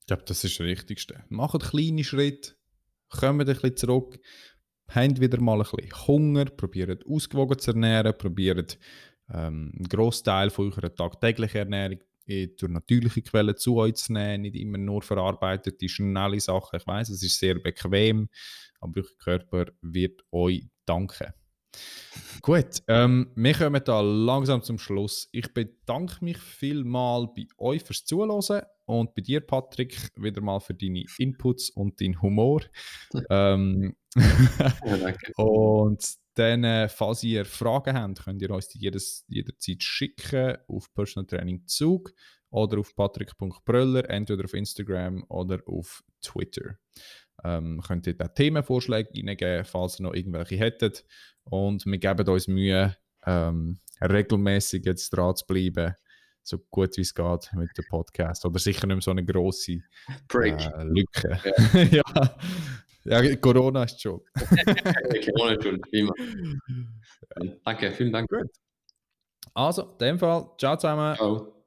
[0.01, 1.25] Ich glaube, das ist das Wichtigste.
[1.29, 2.55] Macht kleine Schritte,
[3.09, 4.19] kommt ein bisschen zurück
[4.95, 8.79] habt wieder mal ein bisschen Hunger, probiert ausgewogen zu ernähren, probiert
[9.33, 14.55] ähm, einen Großteil von eurer tagtäglichen Ernährung durch natürliche Quellen zu euch zu nehmen, nicht
[14.55, 16.79] immer nur verarbeitete, schnelle Sachen.
[16.79, 18.29] Ich weiß, es ist sehr bequem,
[18.81, 21.33] aber euer Körper wird euch danken.
[22.43, 25.29] Gut, ähm, wir kommen da langsam zum Schluss.
[25.33, 28.31] Ich bedanke mich vielmal bei euch fürs Zuhören
[28.93, 32.63] und bei dir, Patrick, wieder mal für deine Inputs und deinen Humor.
[33.31, 35.33] ähm, ja, danke.
[35.37, 40.93] und dann, äh, falls ihr Fragen habt, könnt ihr uns die jedes, jederzeit schicken auf
[40.95, 42.13] Personal Training Zug
[42.51, 46.77] oder auf patrick.bröller, entweder auf Instagram oder auf Twitter.
[47.45, 51.05] Ähm, könnt ihr da Themenvorschläge reingeben, falls ihr noch irgendwelche hättet.
[51.45, 55.95] Und wir geben uns Mühe, ähm, regelmäßig jetzt dran zu bleiben,
[56.43, 58.45] so gut wie es geht mit dem Podcast.
[58.45, 59.73] Oder sicher nicht mehr so eine grosse
[60.35, 61.41] äh, Lücke.
[61.91, 62.03] Ja.
[63.05, 63.23] ja.
[63.23, 63.37] ja.
[63.37, 64.21] Corona ist schon.
[65.35, 66.13] Corona ist schon, immer.
[67.65, 68.29] Danke, vielen Dank.
[68.29, 68.51] Gut.
[69.55, 71.17] Also, in dem Fall, ciao zusammen.
[71.17, 71.62] Ciao.